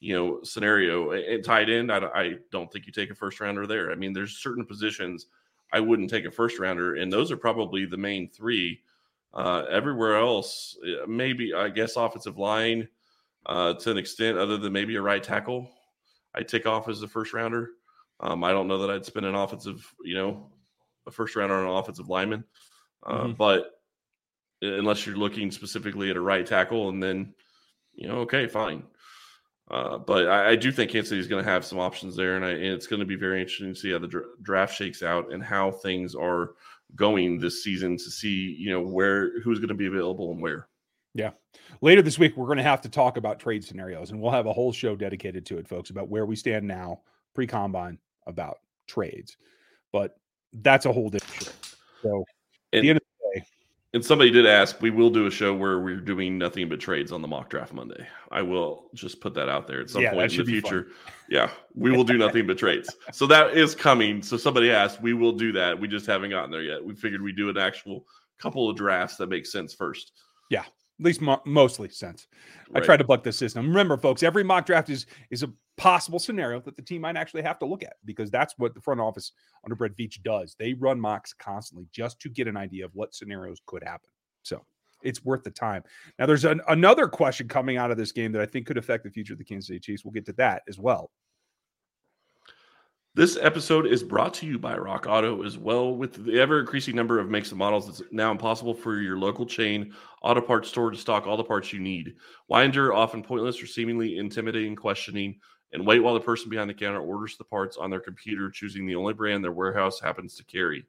you 0.00 0.14
know 0.14 0.40
scenario 0.42 1.12
and 1.12 1.44
tight 1.44 1.70
end. 1.70 1.90
I, 1.90 1.98
I 1.98 2.34
don't 2.50 2.70
think 2.70 2.86
you 2.86 2.92
take 2.92 3.10
a 3.10 3.14
first 3.14 3.40
rounder 3.40 3.66
there. 3.66 3.90
I 3.90 3.94
mean, 3.94 4.12
there's 4.12 4.38
certain 4.38 4.64
positions 4.64 5.26
I 5.72 5.80
wouldn't 5.80 6.10
take 6.10 6.24
a 6.24 6.30
first 6.30 6.58
rounder, 6.58 6.96
and 6.96 7.12
those 7.12 7.32
are 7.32 7.36
probably 7.36 7.86
the 7.86 7.96
main 7.96 8.28
three. 8.30 8.80
Uh, 9.34 9.64
everywhere 9.70 10.16
else, 10.16 10.78
maybe 11.06 11.52
I 11.52 11.68
guess 11.68 11.96
offensive 11.96 12.38
line 12.38 12.88
uh, 13.46 13.74
to 13.74 13.90
an 13.90 13.98
extent, 13.98 14.38
other 14.38 14.56
than 14.56 14.72
maybe 14.72 14.96
a 14.96 15.02
right 15.02 15.22
tackle, 15.22 15.68
I 16.34 16.42
take 16.42 16.66
off 16.66 16.88
as 16.88 17.02
a 17.02 17.08
first 17.08 17.32
rounder. 17.32 17.70
Um, 18.20 18.42
I 18.42 18.52
don't 18.52 18.66
know 18.66 18.78
that 18.78 18.90
I'd 18.90 19.04
spend 19.04 19.26
an 19.26 19.34
offensive, 19.34 19.92
you 20.02 20.14
know, 20.14 20.50
a 21.06 21.10
first 21.10 21.36
rounder 21.36 21.54
on 21.54 21.64
an 21.64 21.76
offensive 21.76 22.08
lineman, 22.08 22.44
uh, 23.04 23.24
mm-hmm. 23.24 23.32
but 23.32 23.80
unless 24.62 25.06
you're 25.06 25.16
looking 25.16 25.50
specifically 25.50 26.10
at 26.10 26.16
a 26.16 26.20
right 26.20 26.46
tackle, 26.46 26.88
and 26.88 27.02
then, 27.02 27.34
you 27.94 28.08
know, 28.08 28.20
okay, 28.20 28.46
fine. 28.46 28.82
Uh, 29.70 29.98
but 29.98 30.28
I, 30.28 30.50
I, 30.50 30.56
do 30.56 30.70
think 30.70 30.92
Kansas 30.92 31.08
City 31.08 31.20
is 31.20 31.26
going 31.26 31.44
to 31.44 31.50
have 31.50 31.64
some 31.64 31.80
options 31.80 32.14
there, 32.14 32.36
and, 32.36 32.44
I, 32.44 32.50
and, 32.50 32.66
it's 32.66 32.86
going 32.86 33.00
to 33.00 33.06
be 33.06 33.16
very 33.16 33.40
interesting 33.40 33.74
to 33.74 33.78
see 33.78 33.90
how 33.90 33.98
the 33.98 34.06
dra- 34.06 34.26
draft 34.42 34.76
shakes 34.76 35.02
out 35.02 35.32
and 35.32 35.42
how 35.42 35.72
things 35.72 36.14
are 36.14 36.52
going 36.94 37.40
this 37.40 37.64
season 37.64 37.96
to 37.96 38.10
see, 38.10 38.54
you 38.58 38.70
know, 38.70 38.80
where 38.80 39.40
who's 39.40 39.58
going 39.58 39.68
to 39.68 39.74
be 39.74 39.86
available 39.86 40.30
and 40.30 40.40
where. 40.40 40.68
Yeah. 41.14 41.30
Later 41.80 42.00
this 42.00 42.18
week, 42.18 42.36
we're 42.36 42.46
going 42.46 42.58
to 42.58 42.62
have 42.62 42.80
to 42.82 42.88
talk 42.88 43.16
about 43.16 43.40
trade 43.40 43.64
scenarios, 43.64 44.10
and 44.12 44.20
we'll 44.20 44.30
have 44.30 44.46
a 44.46 44.52
whole 44.52 44.72
show 44.72 44.94
dedicated 44.94 45.44
to 45.46 45.58
it, 45.58 45.66
folks, 45.66 45.90
about 45.90 46.08
where 46.08 46.26
we 46.26 46.36
stand 46.36 46.66
now, 46.66 47.00
pre 47.34 47.46
combine, 47.46 47.98
about 48.26 48.58
trades, 48.86 49.36
but 49.92 50.16
that's 50.52 50.86
a 50.86 50.92
whole 50.92 51.10
different. 51.10 51.42
Show. 51.44 51.50
So 52.02 52.24
at 52.72 52.82
the 52.82 52.90
end 52.90 52.98
of 52.98 53.02
the 53.02 53.05
day, 53.05 53.05
and 53.96 54.04
somebody 54.04 54.30
did 54.30 54.44
ask, 54.44 54.82
we 54.82 54.90
will 54.90 55.08
do 55.08 55.24
a 55.24 55.30
show 55.30 55.54
where 55.54 55.80
we're 55.80 55.96
doing 55.96 56.36
nothing 56.36 56.68
but 56.68 56.78
trades 56.78 57.12
on 57.12 57.22
the 57.22 57.28
mock 57.28 57.48
draft 57.48 57.72
Monday. 57.72 58.06
I 58.30 58.42
will 58.42 58.90
just 58.92 59.22
put 59.22 59.32
that 59.32 59.48
out 59.48 59.66
there 59.66 59.80
at 59.80 59.88
some 59.88 60.02
yeah, 60.02 60.12
point 60.12 60.30
in 60.34 60.44
the 60.44 60.44
future. 60.44 60.88
Yeah, 61.30 61.50
we 61.74 61.90
will 61.92 62.04
do 62.04 62.18
nothing 62.18 62.46
but 62.46 62.58
trades. 62.58 62.94
So 63.10 63.26
that 63.28 63.56
is 63.56 63.74
coming. 63.74 64.20
So 64.20 64.36
somebody 64.36 64.70
asked, 64.70 65.00
we 65.00 65.14
will 65.14 65.32
do 65.32 65.50
that. 65.52 65.80
We 65.80 65.88
just 65.88 66.04
haven't 66.04 66.28
gotten 66.28 66.50
there 66.50 66.60
yet. 66.60 66.84
We 66.84 66.94
figured 66.94 67.22
we 67.22 67.32
do 67.32 67.48
an 67.48 67.56
actual 67.56 68.04
couple 68.38 68.68
of 68.68 68.76
drafts 68.76 69.16
that 69.16 69.30
make 69.30 69.46
sense 69.46 69.72
first. 69.72 70.12
Yeah. 70.50 70.64
At 70.98 71.04
least 71.04 71.20
mo- 71.20 71.42
mostly 71.44 71.88
sense. 71.88 72.26
Right. 72.70 72.82
I 72.82 72.86
try 72.86 72.96
to 72.96 73.04
buck 73.04 73.22
the 73.22 73.32
system. 73.32 73.68
Remember, 73.68 73.96
folks, 73.96 74.22
every 74.22 74.44
mock 74.44 74.66
draft 74.66 74.88
is 74.88 75.06
is 75.30 75.42
a 75.42 75.52
possible 75.76 76.18
scenario 76.18 76.60
that 76.60 76.76
the 76.76 76.82
team 76.82 77.02
might 77.02 77.16
actually 77.16 77.42
have 77.42 77.58
to 77.58 77.66
look 77.66 77.82
at 77.82 77.96
because 78.04 78.30
that's 78.30 78.54
what 78.56 78.74
the 78.74 78.80
front 78.80 79.00
office 79.00 79.32
under 79.64 79.74
Brett 79.74 79.96
Veach 79.96 80.22
does. 80.22 80.56
They 80.58 80.72
run 80.74 80.98
mocks 80.98 81.34
constantly 81.34 81.86
just 81.92 82.18
to 82.20 82.30
get 82.30 82.48
an 82.48 82.56
idea 82.56 82.84
of 82.84 82.92
what 82.94 83.14
scenarios 83.14 83.60
could 83.66 83.82
happen. 83.84 84.08
So 84.42 84.64
it's 85.02 85.24
worth 85.24 85.44
the 85.44 85.50
time. 85.50 85.84
Now, 86.18 86.26
there's 86.26 86.44
an, 86.44 86.60
another 86.68 87.08
question 87.08 87.46
coming 87.46 87.76
out 87.76 87.90
of 87.90 87.98
this 87.98 88.12
game 88.12 88.32
that 88.32 88.40
I 88.40 88.46
think 88.46 88.66
could 88.66 88.78
affect 88.78 89.04
the 89.04 89.10
future 89.10 89.34
of 89.34 89.38
the 89.38 89.44
Kansas 89.44 89.68
City 89.68 89.80
Chiefs. 89.80 90.04
We'll 90.04 90.12
get 90.12 90.26
to 90.26 90.32
that 90.34 90.62
as 90.68 90.78
well. 90.78 91.10
This 93.16 93.38
episode 93.40 93.86
is 93.86 94.02
brought 94.02 94.34
to 94.34 94.46
you 94.46 94.58
by 94.58 94.76
Rock 94.76 95.06
Auto 95.08 95.42
as 95.42 95.56
well. 95.56 95.96
With 95.96 96.26
the 96.26 96.38
ever 96.38 96.60
increasing 96.60 96.94
number 96.94 97.18
of 97.18 97.30
makes 97.30 97.48
and 97.48 97.58
models, 97.58 97.88
it's 97.88 98.02
now 98.12 98.30
impossible 98.30 98.74
for 98.74 99.00
your 99.00 99.16
local 99.16 99.46
chain 99.46 99.94
auto 100.22 100.42
parts 100.42 100.68
store 100.68 100.90
to 100.90 100.98
stock 100.98 101.26
all 101.26 101.38
the 101.38 101.42
parts 101.42 101.72
you 101.72 101.80
need. 101.80 102.16
Why 102.48 102.64
endure 102.64 102.92
often 102.92 103.22
pointless 103.22 103.62
or 103.62 103.66
seemingly 103.66 104.18
intimidating 104.18 104.76
questioning 104.76 105.40
and 105.72 105.86
wait 105.86 106.00
while 106.00 106.12
the 106.12 106.20
person 106.20 106.50
behind 106.50 106.68
the 106.68 106.74
counter 106.74 107.00
orders 107.00 107.38
the 107.38 107.44
parts 107.44 107.78
on 107.78 107.88
their 107.88 108.00
computer, 108.00 108.50
choosing 108.50 108.86
the 108.86 108.96
only 108.96 109.14
brand 109.14 109.42
their 109.42 109.50
warehouse 109.50 109.98
happens 109.98 110.36
to 110.36 110.44
carry? 110.44 110.84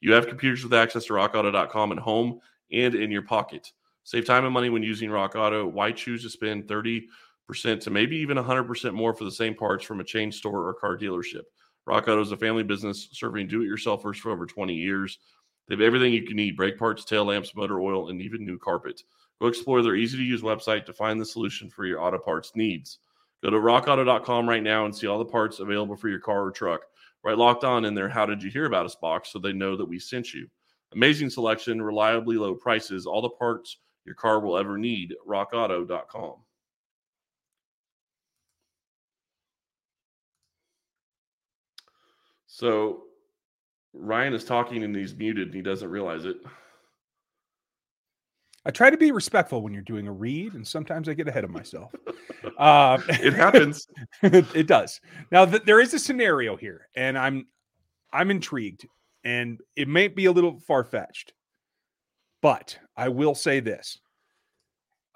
You 0.00 0.12
have 0.12 0.28
computers 0.28 0.62
with 0.62 0.74
access 0.74 1.06
to 1.06 1.14
rockauto.com 1.14 1.90
at 1.90 1.98
home 1.98 2.38
and 2.70 2.94
in 2.94 3.10
your 3.10 3.22
pocket. 3.22 3.72
Save 4.04 4.24
time 4.24 4.44
and 4.44 4.54
money 4.54 4.70
when 4.70 4.84
using 4.84 5.10
Rock 5.10 5.34
Auto. 5.34 5.66
Why 5.66 5.90
choose 5.90 6.22
to 6.22 6.30
spend 6.30 6.68
30% 6.68 7.08
to 7.80 7.90
maybe 7.90 8.18
even 8.18 8.36
100% 8.36 8.94
more 8.94 9.14
for 9.14 9.24
the 9.24 9.32
same 9.32 9.56
parts 9.56 9.84
from 9.84 9.98
a 9.98 10.04
chain 10.04 10.30
store 10.30 10.68
or 10.68 10.74
car 10.74 10.96
dealership? 10.96 11.42
Rock 11.86 12.04
Auto 12.04 12.20
is 12.20 12.32
a 12.32 12.36
family 12.36 12.62
business 12.62 13.08
serving 13.12 13.48
do 13.48 13.62
it 13.62 13.66
yourselfers 13.66 14.16
for 14.16 14.30
over 14.30 14.46
20 14.46 14.74
years. 14.74 15.18
They 15.68 15.74
have 15.74 15.80
everything 15.80 16.12
you 16.12 16.24
can 16.24 16.36
need 16.36 16.56
brake 16.56 16.78
parts, 16.78 17.04
tail 17.04 17.24
lamps, 17.24 17.54
motor 17.54 17.80
oil, 17.80 18.08
and 18.08 18.20
even 18.20 18.44
new 18.44 18.58
carpet. 18.58 19.02
Go 19.40 19.48
explore 19.48 19.82
their 19.82 19.96
easy 19.96 20.16
to 20.18 20.22
use 20.22 20.42
website 20.42 20.84
to 20.86 20.92
find 20.92 21.20
the 21.20 21.24
solution 21.24 21.68
for 21.68 21.84
your 21.84 22.00
auto 22.00 22.18
parts 22.18 22.52
needs. 22.54 22.98
Go 23.42 23.50
to 23.50 23.56
rockauto.com 23.56 24.48
right 24.48 24.62
now 24.62 24.84
and 24.84 24.94
see 24.94 25.08
all 25.08 25.18
the 25.18 25.24
parts 25.24 25.58
available 25.58 25.96
for 25.96 26.08
your 26.08 26.20
car 26.20 26.44
or 26.44 26.52
truck. 26.52 26.82
Right 27.24 27.36
locked 27.36 27.64
on 27.64 27.84
in 27.84 27.94
their 27.94 28.08
How 28.08 28.26
Did 28.26 28.42
You 28.42 28.50
Hear 28.50 28.66
About 28.66 28.86
Us 28.86 28.96
box 28.96 29.32
so 29.32 29.38
they 29.38 29.52
know 29.52 29.76
that 29.76 29.88
we 29.88 29.98
sent 29.98 30.32
you. 30.32 30.48
Amazing 30.92 31.30
selection, 31.30 31.82
reliably 31.82 32.36
low 32.36 32.54
prices, 32.54 33.06
all 33.06 33.22
the 33.22 33.30
parts 33.30 33.78
your 34.04 34.14
car 34.14 34.40
will 34.40 34.58
ever 34.58 34.76
need. 34.78 35.14
RockAuto.com. 35.26 36.34
So 42.54 43.04
Ryan 43.94 44.34
is 44.34 44.44
talking 44.44 44.84
and 44.84 44.94
he's 44.94 45.14
muted 45.14 45.48
and 45.48 45.54
he 45.54 45.62
doesn't 45.62 45.88
realize 45.88 46.26
it. 46.26 46.36
I 48.66 48.70
try 48.70 48.90
to 48.90 48.96
be 48.98 49.10
respectful 49.10 49.62
when 49.62 49.72
you're 49.72 49.82
doing 49.82 50.06
a 50.06 50.12
read, 50.12 50.52
and 50.52 50.64
sometimes 50.68 51.08
I 51.08 51.14
get 51.14 51.26
ahead 51.26 51.44
of 51.44 51.50
myself. 51.50 51.92
Uh, 52.58 52.98
It 53.08 53.32
happens. 53.32 53.88
it 54.22 54.66
does. 54.66 55.00
Now 55.32 55.46
th- 55.46 55.62
there 55.64 55.80
is 55.80 55.94
a 55.94 55.98
scenario 55.98 56.54
here, 56.54 56.88
and 56.94 57.16
I'm 57.16 57.46
I'm 58.12 58.30
intrigued, 58.30 58.86
and 59.24 59.58
it 59.74 59.88
may 59.88 60.08
be 60.08 60.26
a 60.26 60.32
little 60.32 60.60
far 60.60 60.84
fetched, 60.84 61.32
but 62.42 62.78
I 62.96 63.08
will 63.08 63.34
say 63.34 63.60
this: 63.60 63.98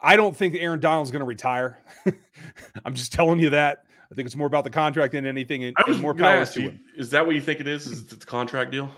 I 0.01 0.17
don't 0.17 0.37
think 0.37 0.57
Aaron 0.57 0.81
Donald's 0.81 1.11
going 1.11 1.21
to 1.21 1.27
retire. 1.27 1.85
I'm 2.85 2.95
just 2.95 3.13
telling 3.13 3.39
you 3.39 3.51
that. 3.51 3.86
I 4.11 4.15
think 4.15 4.27
it's 4.27 4.37
more 4.37 4.47
about 4.47 4.65
the 4.65 4.71
contract 4.71 5.13
than 5.13 5.27
anything, 5.27 5.65
and, 5.65 5.77
I 5.79 5.91
and 5.91 6.01
more 6.01 6.15
power 6.15 6.45
to 6.45 6.63
you, 6.63 6.71
him. 6.71 6.81
Is 6.97 7.11
that 7.11 7.27
what 7.27 7.35
you 7.35 7.41
think 7.41 7.61
it 7.61 7.67
is? 7.67 7.87
Is 7.87 8.01
it 8.13 8.21
the 8.21 8.27
contract 8.27 8.71
deal? 8.71 8.91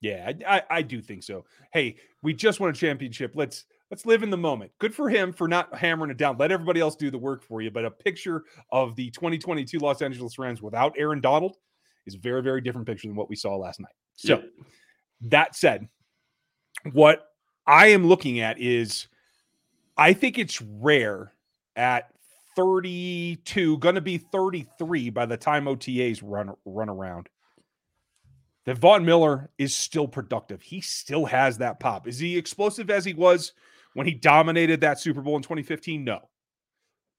Yeah, 0.00 0.32
I, 0.46 0.56
I, 0.56 0.62
I 0.78 0.82
do 0.82 1.00
think 1.00 1.22
so. 1.22 1.44
Hey, 1.72 1.96
we 2.22 2.34
just 2.34 2.58
won 2.58 2.70
a 2.70 2.72
championship. 2.72 3.32
Let's 3.36 3.64
let's 3.90 4.04
live 4.04 4.24
in 4.24 4.30
the 4.30 4.36
moment. 4.36 4.72
Good 4.80 4.94
for 4.94 5.08
him 5.08 5.32
for 5.32 5.46
not 5.46 5.72
hammering 5.74 6.10
it 6.10 6.16
down. 6.16 6.36
Let 6.38 6.50
everybody 6.50 6.80
else 6.80 6.96
do 6.96 7.10
the 7.10 7.18
work 7.18 7.44
for 7.44 7.60
you. 7.62 7.70
But 7.70 7.84
a 7.84 7.90
picture 7.90 8.42
of 8.72 8.96
the 8.96 9.10
2022 9.10 9.78
Los 9.78 10.02
Angeles 10.02 10.38
Rams 10.38 10.60
without 10.60 10.94
Aaron 10.98 11.20
Donald 11.20 11.56
is 12.06 12.16
a 12.16 12.18
very 12.18 12.42
very 12.42 12.60
different 12.60 12.86
picture 12.86 13.06
than 13.06 13.16
what 13.16 13.28
we 13.30 13.36
saw 13.36 13.54
last 13.56 13.78
night. 13.78 13.94
So 14.14 14.38
Yeah. 14.38 14.42
that 15.28 15.54
said, 15.54 15.88
what 16.92 17.28
I 17.66 17.88
am 17.88 18.08
looking 18.08 18.40
at 18.40 18.58
is 18.58 19.06
I 19.96 20.14
think 20.14 20.36
it's 20.36 20.60
rare 20.60 21.32
at 21.76 22.10
32, 22.56 23.78
going 23.78 23.94
to 23.94 24.00
be 24.00 24.18
33 24.18 25.10
by 25.10 25.26
the 25.26 25.36
time 25.36 25.64
OTAs 25.66 26.20
run 26.22 26.52
run 26.64 26.88
around. 26.88 27.28
That 28.64 28.78
Von 28.78 29.04
Miller 29.04 29.50
is 29.58 29.74
still 29.74 30.06
productive. 30.06 30.62
He 30.62 30.80
still 30.80 31.24
has 31.26 31.58
that 31.58 31.80
pop. 31.80 32.06
Is 32.06 32.18
he 32.18 32.36
explosive 32.36 32.90
as 32.90 33.04
he 33.04 33.12
was 33.12 33.52
when 33.94 34.06
he 34.06 34.14
dominated 34.14 34.80
that 34.82 35.00
Super 35.00 35.20
Bowl 35.20 35.36
in 35.36 35.42
2015? 35.42 36.04
No. 36.04 36.20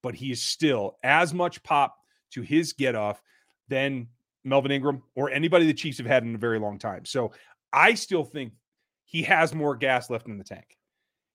But 0.02 0.16
he 0.16 0.32
is 0.32 0.42
still 0.42 0.98
as 1.04 1.34
much 1.34 1.62
pop 1.64 1.98
to 2.32 2.42
his 2.42 2.74
get 2.74 2.96
off 2.96 3.22
than 3.68 4.08
Melvin 4.46 4.72
Ingram 4.72 5.04
or 5.16 5.30
anybody 5.32 5.66
the 5.66 5.74
Chiefs 5.74 5.98
have 5.98 6.08
had 6.08 6.24
in 6.24 6.36
a 6.36 6.40
very 6.40 6.60
long 6.60 6.80
time. 6.80 7.06
So 7.06 7.34
I 7.74 7.94
still 7.96 8.24
think 8.24 8.54
he 9.06 9.24
has 9.24 9.54
more 9.54 9.76
gas 9.76 10.10
left 10.10 10.28
in 10.28 10.38
the 10.38 10.44
tank. 10.44 10.78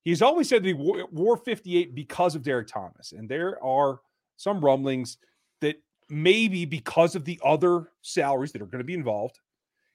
He's 0.09 0.23
always 0.23 0.49
said 0.49 0.63
that 0.63 0.69
he 0.69 0.73
wore, 0.73 1.07
wore 1.13 1.37
58 1.37 1.95
because 1.95 2.35
of 2.35 2.43
Derrick 2.43 2.67
Thomas. 2.67 3.13
And 3.13 3.29
there 3.29 3.63
are 3.63 4.01
some 4.39 4.65
rumblings 4.65 5.19
that 5.61 5.83
maybe 6.09 6.65
because 6.65 7.15
of 7.15 7.27
the 7.27 7.39
other 7.45 7.91
salaries 8.01 8.53
that 8.53 8.63
are 8.63 8.67
going 8.67 8.79
to 8.79 8.85
be 8.85 8.95
involved, 8.95 9.39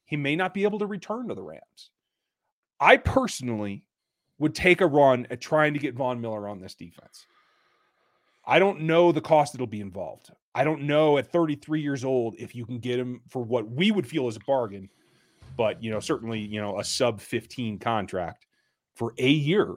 he 0.05 0.15
may 0.15 0.35
not 0.35 0.53
be 0.53 0.65
able 0.65 0.77
to 0.77 0.85
return 0.85 1.29
to 1.29 1.33
the 1.33 1.41
Rams. 1.41 1.89
I 2.79 2.97
personally 2.97 3.85
would 4.37 4.53
take 4.53 4.81
a 4.81 4.85
run 4.85 5.25
at 5.31 5.41
trying 5.41 5.73
to 5.73 5.79
get 5.79 5.95
Von 5.95 6.21
Miller 6.21 6.47
on 6.47 6.59
this 6.59 6.75
defense. 6.75 7.25
I 8.45 8.59
don't 8.59 8.81
know 8.81 9.11
the 9.11 9.19
cost 9.19 9.53
that'll 9.53 9.65
be 9.65 9.81
involved. 9.81 10.29
I 10.53 10.63
don't 10.63 10.83
know 10.83 11.17
at 11.17 11.31
33 11.31 11.81
years 11.81 12.05
old 12.05 12.35
if 12.37 12.53
you 12.53 12.67
can 12.67 12.77
get 12.77 12.99
him 12.99 13.21
for 13.29 13.41
what 13.41 13.67
we 13.67 13.89
would 13.89 14.05
feel 14.05 14.27
is 14.27 14.35
a 14.35 14.41
bargain, 14.41 14.89
but 15.57 15.81
you 15.81 15.89
know, 15.89 15.99
certainly, 15.99 16.39
you 16.39 16.61
know, 16.61 16.77
a 16.77 16.83
sub 16.83 17.19
15 17.19 17.79
contract 17.79 18.45
for 18.93 19.15
a 19.17 19.27
year. 19.27 19.73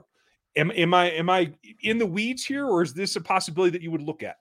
Am, 0.57 0.71
am 0.73 0.95
I 0.95 1.11
am 1.11 1.29
I 1.29 1.53
in 1.83 1.99
the 1.99 2.07
weeds 2.07 2.45
here, 2.45 2.67
or 2.67 2.83
is 2.83 2.95
this 2.95 3.17
a 3.17 3.21
possibility 3.21 3.71
that 3.71 3.83
you 3.83 3.91
would 3.91 4.03
look 4.03 4.23
at? 4.23 4.37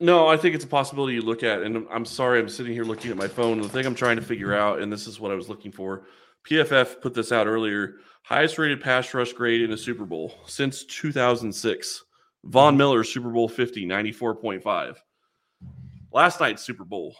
No, 0.00 0.26
I 0.26 0.36
think 0.36 0.54
it's 0.54 0.64
a 0.64 0.68
possibility 0.68 1.14
you 1.14 1.22
look 1.22 1.42
at. 1.42 1.62
And 1.62 1.86
I'm- 1.88 2.04
sorry, 2.04 2.40
I'm 2.40 2.48
sitting 2.48 2.72
here 2.72 2.84
looking 2.84 3.10
at 3.10 3.16
my 3.16 3.28
phone. 3.28 3.60
The 3.60 3.68
thing 3.68 3.86
I'm 3.86 3.94
trying 3.94 4.16
to 4.16 4.22
figure 4.22 4.48
mm-hmm. 4.48 4.62
out, 4.62 4.80
and 4.80 4.92
this 4.92 5.06
is 5.06 5.20
what 5.20 5.30
I 5.30 5.34
was 5.34 5.48
looking 5.48 5.72
for. 5.72 6.06
PFF 6.48 7.00
put 7.00 7.14
this 7.14 7.32
out 7.32 7.46
earlier. 7.46 7.96
Highest 8.24 8.58
rated 8.58 8.80
pass 8.80 9.12
rush 9.14 9.32
grade 9.32 9.62
in 9.62 9.72
a 9.72 9.76
Super 9.76 10.04
Bowl 10.04 10.34
since 10.46 10.84
2006. 10.84 12.04
Von 12.44 12.72
mm-hmm. 12.72 12.78
Miller, 12.78 13.04
Super 13.04 13.30
Bowl 13.30 13.48
50, 13.48 13.86
94.5. 13.86 14.96
Last 16.12 16.40
night's 16.40 16.62
Super 16.62 16.84
Bowl, 16.84 17.16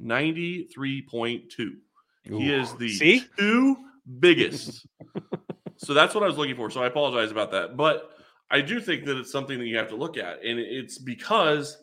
93.2. 0.00 1.76
He 2.24 2.52
is 2.52 2.74
the 2.74 2.88
See? 2.88 3.24
two 3.38 3.76
biggest. 4.18 4.86
so 5.76 5.94
that's 5.94 6.14
what 6.14 6.24
I 6.24 6.26
was 6.26 6.36
looking 6.38 6.56
for. 6.56 6.70
So 6.70 6.82
I 6.82 6.86
apologize 6.86 7.30
about 7.30 7.50
that. 7.52 7.76
But 7.76 8.10
I 8.50 8.60
do 8.60 8.80
think 8.80 9.04
that 9.06 9.16
it's 9.18 9.32
something 9.32 9.58
that 9.58 9.66
you 9.66 9.76
have 9.76 9.88
to 9.88 9.96
look 9.96 10.16
at. 10.16 10.44
And 10.44 10.58
it's 10.58 10.98
because 10.98 11.78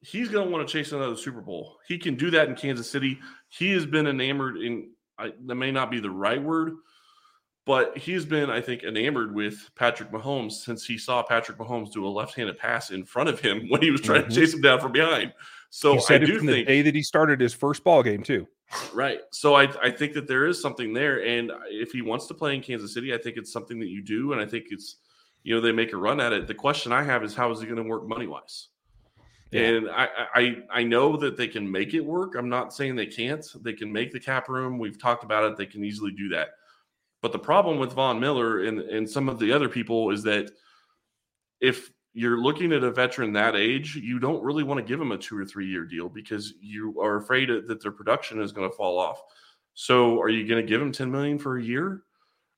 he's 0.00 0.28
going 0.28 0.46
to 0.46 0.52
want 0.52 0.66
to 0.66 0.72
chase 0.72 0.92
another 0.92 1.16
Super 1.16 1.40
Bowl. 1.40 1.76
He 1.86 1.98
can 1.98 2.14
do 2.16 2.30
that 2.30 2.48
in 2.48 2.54
Kansas 2.54 2.90
City. 2.90 3.18
He 3.48 3.70
has 3.72 3.84
been 3.86 4.06
enamored 4.06 4.56
in, 4.56 4.90
I, 5.18 5.32
that 5.46 5.54
may 5.54 5.70
not 5.70 5.90
be 5.90 6.00
the 6.00 6.10
right 6.10 6.42
word, 6.42 6.72
but 7.66 7.96
he's 7.98 8.24
been, 8.24 8.50
I 8.50 8.60
think, 8.62 8.82
enamored 8.82 9.34
with 9.34 9.68
Patrick 9.76 10.10
Mahomes 10.10 10.52
since 10.52 10.86
he 10.86 10.96
saw 10.96 11.22
Patrick 11.22 11.58
Mahomes 11.58 11.92
do 11.92 12.06
a 12.06 12.08
left 12.08 12.34
handed 12.34 12.58
pass 12.58 12.90
in 12.90 13.04
front 13.04 13.28
of 13.28 13.38
him 13.40 13.66
when 13.68 13.82
he 13.82 13.90
was 13.90 14.00
trying 14.00 14.22
Mhm. 14.22 14.28
to 14.30 14.34
chase 14.34 14.54
him 14.54 14.62
down 14.62 14.80
from 14.80 14.92
behind. 14.92 15.32
So 15.68 16.00
I 16.08 16.18
do 16.18 16.38
think 16.40 16.50
the 16.50 16.64
day 16.64 16.82
that 16.82 16.94
he 16.94 17.02
started 17.02 17.40
his 17.40 17.54
first 17.54 17.84
ball 17.84 18.02
game 18.02 18.22
too. 18.22 18.48
Right. 18.92 19.20
So 19.30 19.54
I, 19.54 19.64
I 19.82 19.90
think 19.90 20.12
that 20.14 20.28
there 20.28 20.46
is 20.46 20.60
something 20.60 20.92
there. 20.92 21.24
And 21.24 21.50
if 21.68 21.92
he 21.92 22.02
wants 22.02 22.26
to 22.28 22.34
play 22.34 22.54
in 22.54 22.62
Kansas 22.62 22.94
City, 22.94 23.12
I 23.12 23.18
think 23.18 23.36
it's 23.36 23.52
something 23.52 23.80
that 23.80 23.88
you 23.88 24.02
do. 24.02 24.32
And 24.32 24.40
I 24.40 24.46
think 24.46 24.66
it's, 24.70 24.96
you 25.42 25.54
know, 25.54 25.60
they 25.60 25.72
make 25.72 25.92
a 25.92 25.96
run 25.96 26.20
at 26.20 26.32
it. 26.32 26.46
The 26.46 26.54
question 26.54 26.92
I 26.92 27.02
have 27.02 27.24
is 27.24 27.34
how 27.34 27.50
is 27.50 27.60
it 27.62 27.66
going 27.66 27.82
to 27.82 27.82
work 27.82 28.06
money 28.06 28.26
wise? 28.26 28.68
Yeah. 29.50 29.62
And 29.62 29.90
I, 29.90 30.08
I 30.34 30.56
I 30.70 30.82
know 30.84 31.16
that 31.16 31.36
they 31.36 31.48
can 31.48 31.68
make 31.68 31.92
it 31.94 32.00
work. 32.00 32.36
I'm 32.36 32.48
not 32.48 32.72
saying 32.72 32.94
they 32.94 33.06
can't. 33.06 33.44
They 33.62 33.72
can 33.72 33.92
make 33.92 34.12
the 34.12 34.20
cap 34.20 34.48
room. 34.48 34.78
We've 34.78 35.00
talked 35.00 35.24
about 35.24 35.50
it. 35.50 35.56
They 35.56 35.66
can 35.66 35.84
easily 35.84 36.12
do 36.12 36.28
that. 36.28 36.50
But 37.20 37.32
the 37.32 37.38
problem 37.38 37.78
with 37.78 37.92
Von 37.92 38.20
Miller 38.20 38.64
and, 38.64 38.78
and 38.78 39.08
some 39.10 39.28
of 39.28 39.40
the 39.40 39.52
other 39.52 39.68
people 39.68 40.10
is 40.10 40.22
that 40.22 40.52
if 41.60 41.90
you're 42.12 42.38
looking 42.40 42.72
at 42.72 42.82
a 42.82 42.90
veteran 42.90 43.32
that 43.34 43.54
age, 43.56 43.94
you 43.96 44.18
don't 44.18 44.42
really 44.42 44.64
want 44.64 44.78
to 44.78 44.84
give 44.84 44.98
them 44.98 45.12
a 45.12 45.18
two 45.18 45.38
or 45.38 45.44
three 45.44 45.66
year 45.68 45.84
deal 45.84 46.08
because 46.08 46.54
you 46.60 47.00
are 47.00 47.16
afraid 47.16 47.48
that 47.48 47.80
their 47.82 47.92
production 47.92 48.40
is 48.42 48.52
going 48.52 48.68
to 48.68 48.76
fall 48.76 48.98
off. 48.98 49.22
So 49.74 50.20
are 50.20 50.28
you 50.28 50.46
going 50.48 50.64
to 50.64 50.68
give 50.68 50.82
him 50.82 50.92
10 50.92 51.10
million 51.10 51.38
for 51.38 51.58
a 51.58 51.62
year? 51.62 52.02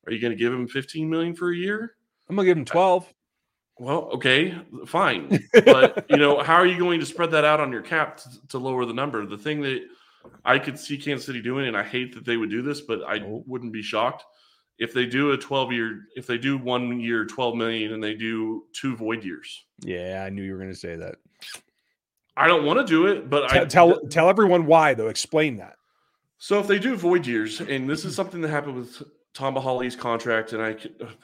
Are 0.05 0.11
you 0.11 0.19
going 0.19 0.31
to 0.31 0.37
give 0.37 0.51
him 0.51 0.67
15 0.67 1.09
million 1.09 1.35
for 1.35 1.51
a 1.51 1.55
year? 1.55 1.95
I'm 2.29 2.35
gonna 2.35 2.45
give 2.47 2.57
him 2.57 2.63
uh, 2.63 2.71
12. 2.71 3.13
Well, 3.79 4.09
okay, 4.13 4.55
fine. 4.85 5.39
But 5.65 6.05
you 6.09 6.17
know, 6.17 6.41
how 6.41 6.55
are 6.55 6.65
you 6.65 6.77
going 6.77 6.99
to 6.99 7.05
spread 7.05 7.31
that 7.31 7.45
out 7.45 7.59
on 7.59 7.71
your 7.71 7.81
cap 7.81 8.17
to, 8.17 8.29
to 8.49 8.57
lower 8.57 8.85
the 8.85 8.93
number? 8.93 9.25
The 9.25 9.37
thing 9.37 9.61
that 9.61 9.81
I 10.45 10.57
could 10.59 10.79
see 10.79 10.97
Kansas 10.97 11.25
City 11.25 11.41
doing, 11.41 11.67
and 11.67 11.75
I 11.77 11.83
hate 11.83 12.13
that 12.15 12.25
they 12.25 12.37
would 12.37 12.49
do 12.49 12.61
this, 12.61 12.81
but 12.81 13.03
I 13.03 13.19
Oh. 13.19 13.43
wouldn't 13.45 13.73
be 13.73 13.81
shocked, 13.81 14.23
if 14.79 14.93
they 14.93 15.05
do 15.05 15.31
a 15.31 15.37
12 15.37 15.71
year, 15.71 16.01
if 16.15 16.27
they 16.27 16.37
do 16.37 16.57
one 16.57 16.99
year 16.99 17.25
12 17.25 17.55
million 17.55 17.93
and 17.93 18.03
they 18.03 18.13
do 18.13 18.65
two 18.73 18.95
void 18.95 19.23
years. 19.23 19.65
Yeah, 19.81 20.23
I 20.25 20.29
knew 20.29 20.41
you 20.41 20.53
were 20.53 20.59
going 20.59 20.71
to 20.71 20.75
say 20.75 20.95
that. 20.95 21.15
I 22.35 22.47
don't 22.47 22.65
want 22.65 22.79
to 22.79 22.85
do 22.85 23.07
it, 23.07 23.29
but 23.29 23.49
tell, 23.49 23.61
I 23.61 23.65
tell 23.65 23.99
tell 24.07 24.29
everyone 24.29 24.65
why 24.65 24.93
though. 24.93 25.09
Explain 25.09 25.57
that. 25.57 25.75
So 26.39 26.59
if 26.59 26.67
they 26.67 26.79
do 26.79 26.95
void 26.95 27.25
years, 27.27 27.61
and 27.61 27.89
this 27.89 28.05
is 28.05 28.15
something 28.15 28.41
that 28.41 28.49
happened 28.49 28.75
with 28.75 29.03
Tamba 29.33 29.61
Hali's 29.61 29.95
contract, 29.95 30.53
and 30.53 30.61
I, 30.61 30.75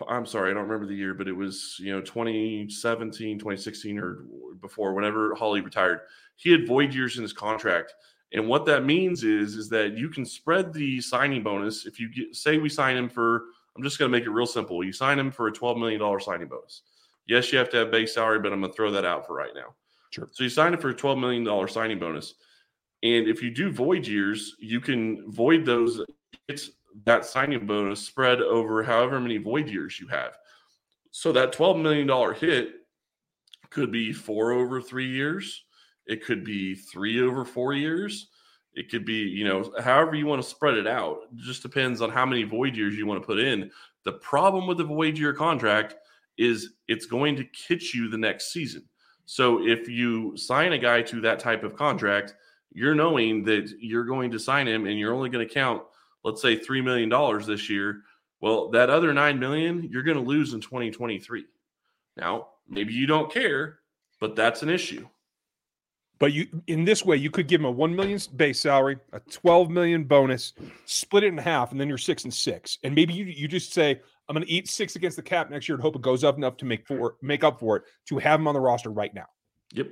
I'm 0.08 0.26
sorry, 0.26 0.52
I 0.52 0.54
don't 0.54 0.64
remember 0.64 0.86
the 0.86 0.96
year, 0.96 1.14
but 1.14 1.28
it 1.28 1.34
was 1.34 1.78
you 1.80 1.92
know 1.92 2.02
2017, 2.02 3.40
2016, 3.40 4.00
or 4.00 4.26
before, 4.62 4.94
whenever 4.94 5.36
Hali 5.36 5.62
retired, 5.62 6.02
he 6.36 6.52
had 6.52 6.68
void 6.68 6.94
years 6.94 7.18
in 7.18 7.24
his 7.24 7.34
contract, 7.34 7.94
and 8.34 8.48
what 8.48 8.66
that 8.66 8.86
means 8.86 9.24
is 9.24 9.56
is 9.56 9.70
that 9.70 9.98
you 9.98 10.10
can 10.10 10.26
spread 10.26 10.72
the 10.72 11.02
signing 11.02 11.42
bonus 11.44 11.86
if 11.86 12.00
you 12.00 12.10
get, 12.10 12.36
say 12.36 12.58
we 12.58 12.70
sign 12.70 12.96
him 12.96 13.10
for. 13.10 13.46
I'm 13.76 13.84
just 13.84 13.98
going 13.98 14.12
to 14.12 14.18
make 14.18 14.26
it 14.26 14.32
real 14.32 14.46
simple. 14.46 14.84
You 14.84 14.92
sign 14.92 15.18
him 15.18 15.32
for 15.32 15.48
a 15.48 15.52
12 15.52 15.78
million 15.78 16.00
dollar 16.00 16.20
signing 16.20 16.48
bonus. 16.48 16.82
Yes, 17.28 17.52
you 17.52 17.58
have 17.60 17.70
to 17.70 17.78
have 17.78 17.92
base 17.92 18.14
salary, 18.16 18.40
but 18.40 18.52
I'm 18.52 18.60
going 18.60 18.72
to 18.72 18.76
throw 18.76 18.92
that 18.92 19.06
out 19.06 19.26
for 19.26 19.36
right 19.36 19.52
now. 19.56 19.76
Sure. 20.12 20.28
So 20.32 20.44
you 20.44 20.50
sign 20.50 20.74
him 20.74 20.80
for 20.80 20.90
a 20.90 20.96
12 20.96 21.18
million 21.18 21.44
dollar 21.44 21.68
signing 21.68 22.00
bonus. 22.00 22.36
And 23.04 23.28
if 23.28 23.42
you 23.42 23.52
do 23.52 23.72
void 23.72 24.06
years, 24.06 24.56
you 24.60 24.82
can 24.82 25.32
void 25.32 25.66
those. 25.66 26.02
It's 26.48 26.72
that 27.06 27.26
signing 27.26 27.66
bonus 27.66 28.02
spread 28.02 28.42
over 28.42 28.84
however 28.84 29.20
many 29.20 29.38
void 29.38 29.70
years 29.70 30.00
you 30.00 30.08
have. 30.08 30.38
So 31.12 31.32
that 31.32 31.54
$12 31.54 31.82
million 31.82 32.36
hit 32.36 32.74
could 33.70 33.92
be 33.92 34.12
four 34.12 34.52
over 34.52 34.82
three 34.82 35.08
years. 35.08 35.64
It 36.10 36.26
could 36.26 36.44
be 36.44 36.74
three 36.74 37.22
over 37.22 37.46
four 37.46 37.74
years. 37.74 38.30
It 38.74 38.90
could 38.90 39.06
be, 39.06 39.14
you 39.14 39.48
know, 39.48 39.72
however 39.80 40.16
you 40.16 40.26
want 40.26 40.42
to 40.42 40.48
spread 40.48 40.76
it 40.76 40.88
out. 40.88 41.20
It 41.32 41.38
just 41.38 41.62
depends 41.62 42.02
on 42.02 42.10
how 42.10 42.26
many 42.26 42.44
void 42.44 42.76
years 42.76 42.96
you 42.96 43.06
want 43.06 43.22
to 43.22 43.26
put 43.26 43.40
in. 43.40 43.70
The 44.06 44.14
problem 44.14 44.66
with 44.66 44.80
the 44.80 44.84
void 44.84 45.20
year 45.20 45.34
contract 45.34 45.96
is 46.38 46.74
it's 46.88 47.06
going 47.06 47.36
to 47.36 47.46
hit 47.68 47.94
you 47.94 48.10
the 48.10 48.18
next 48.18 48.52
season. 48.52 48.84
So 49.26 49.64
if 49.68 49.88
you 49.88 50.36
sign 50.36 50.74
a 50.74 50.80
guy 50.80 51.04
to 51.04 51.22
that 51.22 51.40
type 51.40 51.64
of 51.64 51.76
contract, 51.76 52.34
you're 52.72 52.96
knowing 52.96 53.44
that 53.44 53.72
you're 53.80 54.06
going 54.06 54.32
to 54.32 54.40
sign 54.40 54.68
him 54.68 54.88
and 54.88 54.98
you're 54.98 55.14
only 55.14 55.30
going 55.30 55.48
to 55.48 55.54
count, 55.54 55.84
let's 56.24 56.42
say, 56.42 56.58
$3 56.58 56.84
million 56.84 57.46
this 57.46 57.70
year. 57.70 58.02
Well, 58.42 58.70
that 58.72 58.90
other 58.90 59.14
9 59.14 59.38
million 59.38 59.88
you're 59.92 60.04
going 60.04 60.18
to 60.18 60.24
lose 60.24 60.54
in 60.54 60.62
2023. 60.62 61.46
Now, 62.18 62.48
maybe 62.68 62.94
you 62.94 63.06
don't 63.06 63.32
care, 63.32 63.80
but 64.20 64.36
that's 64.36 64.64
an 64.64 64.70
issue. 64.70 65.08
But 66.20 66.34
you 66.34 66.48
in 66.68 66.84
this 66.84 67.06
way, 67.06 67.16
you 67.16 67.32
could 67.32 67.48
give 67.48 67.62
him 67.62 67.66
a 67.66 67.72
one 67.72 67.96
million 67.96 68.20
base 68.36 68.60
salary, 68.60 68.98
a 69.14 69.20
12 69.22 69.70
million 69.70 70.04
bonus, 70.04 70.54
split 70.86 71.24
it 71.24 71.28
in 71.28 71.38
half, 71.38 71.72
and 71.72 71.80
then 71.80 71.88
you're 71.88 71.98
six 71.98 72.26
and 72.26 72.34
six. 72.34 72.78
And 72.84 72.94
maybe 72.94 73.14
you, 73.14 73.26
you 73.26 73.48
just 73.48 73.74
say, 73.74 74.02
I'm 74.28 74.34
gonna 74.34 74.46
eat 74.48 74.68
six 74.68 74.96
against 74.96 75.16
the 75.16 75.24
cap 75.24 75.50
next 75.50 75.70
year 75.70 75.76
and 75.76 75.82
hope 75.82 75.96
it 75.96 76.02
goes 76.02 76.24
up 76.24 76.38
enough 76.38 76.58
to 76.58 76.66
make 76.66 76.86
for 76.86 77.16
make 77.22 77.44
up 77.44 77.60
for 77.60 77.78
it 77.78 77.84
to 78.08 78.18
have 78.20 78.40
him 78.40 78.48
on 78.48 78.54
the 78.54 78.60
roster 78.60 78.92
right 78.92 79.14
now. 79.14 79.28
Yep. 79.74 79.88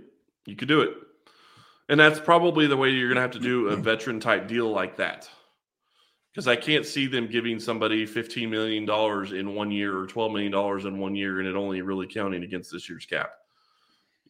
You 0.45 0.55
could 0.55 0.67
do 0.67 0.81
it. 0.81 0.91
And 1.89 1.99
that's 1.99 2.19
probably 2.19 2.67
the 2.67 2.75
way 2.75 2.89
you're 2.89 3.07
going 3.07 3.15
to 3.15 3.21
have 3.21 3.31
to 3.31 3.39
do 3.39 3.67
a 3.69 3.75
veteran 3.75 4.19
type 4.19 4.47
deal 4.47 4.69
like 4.69 4.97
that. 4.97 5.29
Because 6.33 6.47
I 6.47 6.55
can't 6.55 6.85
see 6.85 7.07
them 7.07 7.27
giving 7.27 7.59
somebody 7.59 8.05
$15 8.05 8.49
million 8.49 8.83
in 9.35 9.55
one 9.55 9.71
year 9.71 9.97
or 9.97 10.05
$12 10.05 10.31
million 10.31 10.87
in 10.87 10.99
one 10.99 11.15
year 11.15 11.39
and 11.39 11.47
it 11.47 11.55
only 11.55 11.81
really 11.81 12.07
counting 12.07 12.43
against 12.43 12.71
this 12.71 12.89
year's 12.89 13.05
cap. 13.05 13.31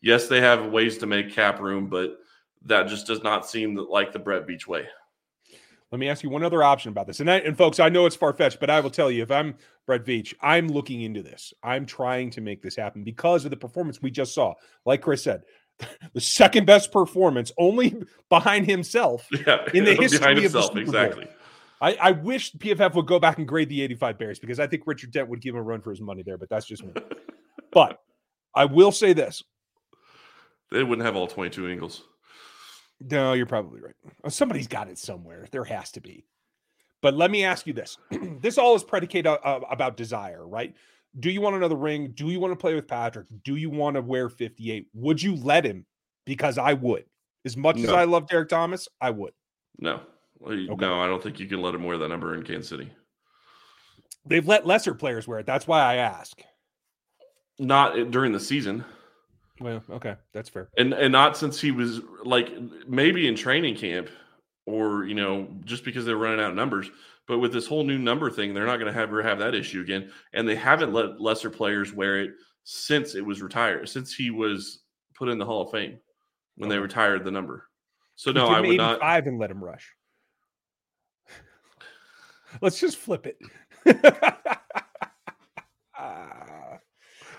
Yes, 0.01 0.27
they 0.27 0.41
have 0.41 0.67
ways 0.67 0.97
to 0.99 1.05
make 1.05 1.33
cap 1.33 1.59
room, 1.59 1.87
but 1.87 2.19
that 2.65 2.87
just 2.87 3.07
does 3.07 3.23
not 3.23 3.49
seem 3.49 3.75
like 3.75 4.13
the 4.13 4.19
Brett 4.19 4.47
Veach 4.47 4.67
way. 4.67 4.87
Let 5.91 5.99
me 5.99 6.09
ask 6.09 6.21
you 6.21 6.29
one 6.29 6.43
other 6.43 6.63
option 6.63 6.91
about 6.91 7.07
this. 7.07 7.21
And, 7.21 7.31
I, 7.31 7.37
and 7.37 7.57
folks, 7.57 7.79
I 7.79 7.87
know 7.87 8.05
it's 8.05 8.15
far 8.15 8.33
fetched, 8.33 8.59
but 8.59 8.69
I 8.69 8.81
will 8.81 8.89
tell 8.89 9.09
you 9.09 9.23
if 9.23 9.31
I'm 9.31 9.55
Brett 9.85 10.03
Veach, 10.03 10.33
I'm 10.41 10.67
looking 10.67 11.01
into 11.01 11.23
this. 11.23 11.53
I'm 11.63 11.85
trying 11.85 12.29
to 12.31 12.41
make 12.41 12.61
this 12.61 12.75
happen 12.75 13.03
because 13.03 13.45
of 13.45 13.51
the 13.51 13.57
performance 13.57 14.01
we 14.01 14.11
just 14.11 14.33
saw. 14.33 14.53
Like 14.85 15.01
Chris 15.01 15.23
said, 15.23 15.43
the 16.13 16.19
second 16.19 16.65
best 16.65 16.91
performance, 16.91 17.53
only 17.57 17.95
behind 18.29 18.65
himself 18.65 19.27
yeah, 19.47 19.65
in 19.73 19.85
the 19.85 19.95
history 19.95 20.19
behind 20.19 20.37
of 20.39 20.43
himself, 20.43 20.73
the 20.73 20.79
Super 20.79 20.81
exactly. 20.81 21.25
Bowl. 21.25 21.33
I, 21.79 21.97
I 22.01 22.11
wish 22.11 22.53
PFF 22.53 22.95
would 22.95 23.05
go 23.05 23.19
back 23.19 23.37
and 23.37 23.47
grade 23.47 23.69
the 23.69 23.81
85 23.83 24.17
Bears 24.17 24.39
because 24.39 24.59
I 24.59 24.67
think 24.67 24.83
Richard 24.87 25.11
Dent 25.11 25.29
would 25.29 25.41
give 25.41 25.53
him 25.53 25.59
a 25.59 25.63
run 25.63 25.79
for 25.79 25.91
his 25.91 26.01
money 26.01 26.23
there, 26.23 26.37
but 26.37 26.49
that's 26.49 26.65
just 26.65 26.83
me. 26.83 26.91
but 27.71 28.01
I 28.55 28.65
will 28.65 28.91
say 28.91 29.13
this. 29.13 29.43
They 30.71 30.83
wouldn't 30.83 31.05
have 31.05 31.15
all 31.15 31.27
22 31.27 31.67
angles. 31.67 32.03
No, 32.99 33.33
you're 33.33 33.45
probably 33.45 33.81
right. 33.81 33.95
Oh, 34.23 34.29
somebody's 34.29 34.67
got 34.67 34.89
it 34.89 34.97
somewhere. 34.97 35.47
There 35.51 35.63
has 35.63 35.91
to 35.91 36.01
be. 36.01 36.25
But 37.01 37.13
let 37.13 37.29
me 37.29 37.43
ask 37.43 37.67
you 37.67 37.73
this. 37.73 37.97
this 38.41 38.57
all 38.57 38.75
is 38.75 38.83
predicated 38.83 39.27
uh, 39.27 39.37
uh, 39.43 39.59
about 39.69 39.97
desire, 39.97 40.45
right? 40.47 40.73
Do 41.19 41.29
you 41.29 41.41
want 41.41 41.55
another 41.55 41.75
ring? 41.75 42.11
Do 42.13 42.27
you 42.29 42.39
want 42.39 42.51
to 42.51 42.57
play 42.57 42.75
with 42.75 42.87
Patrick? 42.87 43.27
Do 43.43 43.55
you 43.55 43.69
want 43.69 43.95
to 43.95 44.01
wear 44.01 44.29
58? 44.29 44.87
Would 44.93 45.21
you 45.21 45.35
let 45.35 45.65
him? 45.65 45.85
Because 46.25 46.57
I 46.57 46.73
would. 46.73 47.05
As 47.45 47.55
much 47.55 47.77
as 47.77 47.89
I 47.89 48.03
love 48.03 48.27
Derrick 48.27 48.49
Thomas, 48.49 48.89
I 48.99 49.11
would. 49.11 49.31
No. 49.79 50.01
Okay. 50.45 50.67
No, 50.75 50.99
I 50.99 51.07
don't 51.07 51.23
think 51.23 51.39
you 51.39 51.47
can 51.47 51.61
let 51.61 51.73
him 51.73 51.83
wear 51.83 51.97
that 51.97 52.09
number 52.09 52.35
in 52.35 52.43
Kansas 52.43 52.67
City. 52.67 52.91
They've 54.25 54.45
let 54.45 54.67
lesser 54.67 54.93
players 54.93 55.27
wear 55.27 55.39
it. 55.39 55.45
That's 55.45 55.65
why 55.65 55.79
I 55.79 55.95
ask. 55.95 56.41
Not 57.57 57.97
uh, 57.97 58.03
during 58.03 58.33
the 58.33 58.39
season. 58.39 58.83
Well, 59.59 59.83
okay, 59.89 60.15
that's 60.33 60.49
fair. 60.49 60.69
and 60.77 60.93
and 60.93 61.11
not 61.11 61.37
since 61.37 61.59
he 61.59 61.71
was 61.71 62.01
like 62.23 62.51
maybe 62.87 63.27
in 63.27 63.35
training 63.35 63.75
camp 63.75 64.09
or 64.65 65.05
you 65.05 65.15
know 65.15 65.47
just 65.65 65.83
because 65.83 66.05
they're 66.05 66.17
running 66.17 66.39
out 66.39 66.51
of 66.51 66.55
numbers 66.55 66.89
but 67.27 67.39
with 67.39 67.51
this 67.51 67.65
whole 67.65 67.83
new 67.83 67.97
number 67.97 68.29
thing 68.29 68.53
they're 68.53 68.65
not 68.65 68.77
going 68.77 68.93
to 68.93 68.99
ever 68.99 69.23
have 69.23 69.39
that 69.39 69.55
issue 69.55 69.81
again 69.81 70.11
and 70.33 70.47
they 70.47 70.55
haven't 70.55 70.93
let 70.93 71.19
lesser 71.19 71.49
players 71.49 71.93
wear 71.93 72.19
it 72.21 72.31
since 72.63 73.15
it 73.15 73.25
was 73.25 73.41
retired 73.41 73.87
since 73.87 74.13
he 74.13 74.29
was 74.29 74.83
put 75.15 75.29
in 75.29 75.37
the 75.37 75.45
hall 75.45 75.61
of 75.61 75.71
fame 75.71 75.97
when 76.57 76.69
they 76.69 76.77
retired 76.77 77.23
the 77.23 77.31
number 77.31 77.67
so 78.15 78.31
no 78.31 78.47
i 78.47 78.59
would 78.59 78.77
not 78.77 78.97
85 78.97 79.27
and 79.27 79.39
let 79.39 79.49
him 79.51 79.63
rush. 79.63 79.93
Let's 82.61 82.79
just 82.79 82.97
flip 82.97 83.27
it. 83.27 83.37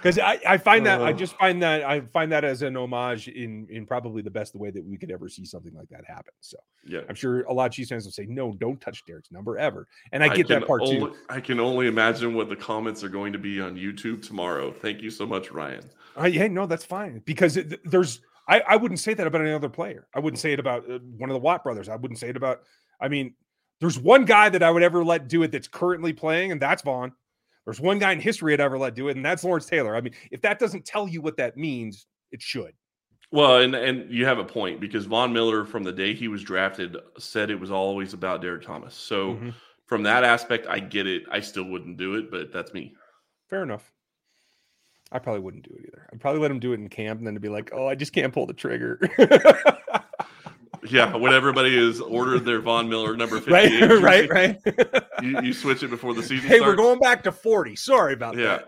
Because 0.01 0.19
I, 0.19 0.39
I 0.47 0.57
find 0.59 0.87
that 0.87 1.01
I 1.03 1.11
Uh. 1.11 1.13
just 1.13 1.37
find 1.39 1.61
that 1.63 1.83
I 1.83 2.01
find 2.01 2.31
that 2.33 2.45
as 2.45 2.63
an 2.63 2.77
homage 2.77 3.29
in 3.29 3.67
in 3.69 3.85
probably 3.85 4.23
the 4.23 4.31
best 4.31 4.55
way 4.55 4.71
that 4.71 4.85
we 4.85 4.97
could 4.97 5.11
ever 5.11 5.29
see 5.29 5.45
something 5.45 5.75
like 5.75 5.89
that 5.91 6.05
happen. 6.07 6.33
So 6.41 6.57
yeah 6.87 7.01
I'm 7.09 7.15
sure 7.15 7.43
a 7.43 7.53
lot 7.53 7.67
of 7.67 7.73
Chiefs 7.73 7.89
fans 7.91 8.05
will 8.05 8.13
say, 8.13 8.27
no, 8.27 8.53
don't 8.55 8.81
touch 8.81 9.05
Derrick's 9.07 9.33
number 9.33 9.59
ever. 9.59 9.87
And 10.13 10.23
I 10.23 10.29
get 10.29 10.47
can 10.47 10.61
that 10.61 10.67
part 10.69 10.83
only, 10.83 10.99
too. 11.01 11.17
i 11.29 11.41
can 11.41 11.59
only 11.61 11.87
imagine 11.89 12.35
what 12.35 12.49
the 12.49 12.57
comments 12.57 13.03
are 13.05 13.09
going 13.09 13.33
to 13.33 13.39
be 13.39 13.61
on 13.61 13.77
youtube 13.77 14.25
tomorrow 14.27 14.73
thank 14.73 15.03
you 15.03 15.11
so 15.11 15.27
much 15.27 15.51
ryan 15.51 15.83
Uh, 16.21 16.25
yeah, 16.27 16.47
no, 16.49 16.67
that's 16.67 16.85
fine 16.85 17.21
because 17.25 17.57
it, 17.57 17.81
there's 17.91 18.21
I, 18.49 18.61
I 18.61 18.77
wouldn't 18.77 18.99
say 19.01 19.13
that 19.15 19.27
about 19.27 19.43
any 19.43 19.53
other 19.53 19.69
player. 19.69 20.07
I 20.15 20.21
wouldn't 20.21 20.41
say 20.41 20.53
it 20.55 20.59
about 20.61 20.91
uh, 20.91 20.99
one 21.19 21.29
of 21.29 21.35
the 21.35 21.41
Watt 21.41 21.63
brothers. 21.63 21.89
I 21.91 21.97
wouldn't 21.97 22.19
say 22.19 22.31
it 22.31 22.37
about. 22.37 22.63
I 22.99 23.09
mean, 23.09 23.35
there's 23.79 23.99
one 23.99 24.25
guy 24.25 24.49
that 24.49 24.63
I 24.63 24.71
would 24.71 24.83
ever 24.83 25.05
let 25.05 25.29
do 25.29 25.43
it 25.43 25.53
that's 25.53 25.69
currently 25.69 26.15
playing, 26.15 26.51
and 26.53 26.59
that's 26.61 26.81
Von. 26.83 27.13
There's 27.69 27.83
one 27.83 27.99
guy 27.99 28.13
in 28.13 28.21
history 28.21 28.55
I'd 28.55 28.61
ever 28.61 28.79
let 28.79 28.95
do 28.95 29.09
it, 29.09 29.17
and 29.17 29.23
that's 29.23 29.45
Lawrence 29.45 29.67
Taylor. 29.67 29.95
I 29.95 30.01
mean, 30.01 30.15
if 30.31 30.41
that 30.41 30.59
doesn't 30.59 30.87
tell 30.87 31.07
you 31.07 31.21
what 31.21 31.37
that 31.37 31.59
means, 31.59 32.07
it 32.33 32.41
should. 32.41 32.73
Well, 33.31 33.61
and 33.61 33.75
and 33.75 34.11
you 34.11 34.25
have 34.25 34.39
a 34.39 34.45
point 34.45 34.81
because 34.81 35.05
Von 35.05 35.35
Miller, 35.35 35.67
from 35.67 35.83
the 35.83 35.93
day 35.93 36.15
he 36.15 36.29
was 36.29 36.43
drafted, 36.43 36.97
said 37.19 37.51
it 37.51 37.61
was 37.61 37.71
always 37.71 38.15
about 38.15 38.41
Derrick 38.41 38.63
Thomas. 38.63 38.95
So 38.95 39.35
Mhm. 39.35 39.55
from 39.85 40.03
that 40.05 40.25
aspect, 40.25 40.67
I 40.67 40.79
get 40.79 41.07
it. 41.07 41.25
I 41.31 41.41
still 41.41 41.65
wouldn't 41.65 41.99
do 41.99 42.15
it, 42.15 42.31
but 42.31 42.55
that's 42.55 42.73
me. 42.73 42.95
Fair 43.51 43.63
enough. 43.65 43.93
I 45.13 45.19
probably 45.19 45.43
wouldn't 45.43 45.69
do 45.69 45.75
it 45.79 45.85
either. 45.89 46.09
I'd 46.11 46.21
probably 46.23 46.41
let 46.41 46.51
him 46.51 46.61
do 46.61 46.73
it 46.73 46.81
in 46.81 46.89
camp, 46.89 47.19
and 47.21 47.27
then 47.27 47.35
to 47.35 47.41
be 47.41 47.51
like, 47.51 47.69
"Oh, 47.75 47.87
I 47.87 47.97
just 47.97 48.15
can't 48.15 48.33
pull 48.33 48.47
the 48.47 48.55
trigger." 48.55 48.99
Yeah, 50.89 51.17
when 51.17 51.33
everybody 51.33 51.77
has 51.77 52.01
ordered 52.01 52.45
their 52.45 52.61
Von 52.61 52.89
Miller 52.89 53.17
number 53.17 53.37
right, 53.49 53.69
fifty-eight, 53.71 53.81
jersey, 53.89 54.03
right, 54.03 54.31
right. 54.31 54.59
You, 55.23 55.41
you 55.43 55.53
switch 55.53 55.83
it 55.83 55.89
before 55.89 56.15
the 56.15 56.23
season 56.23 56.49
hey, 56.49 56.57
starts. 56.59 56.67
we're 56.71 56.77
going 56.77 56.99
back 57.01 57.23
to 57.25 57.33
40. 57.33 57.75
Sorry 57.77 58.13
about 58.15 58.37
Yeah, 58.37 58.61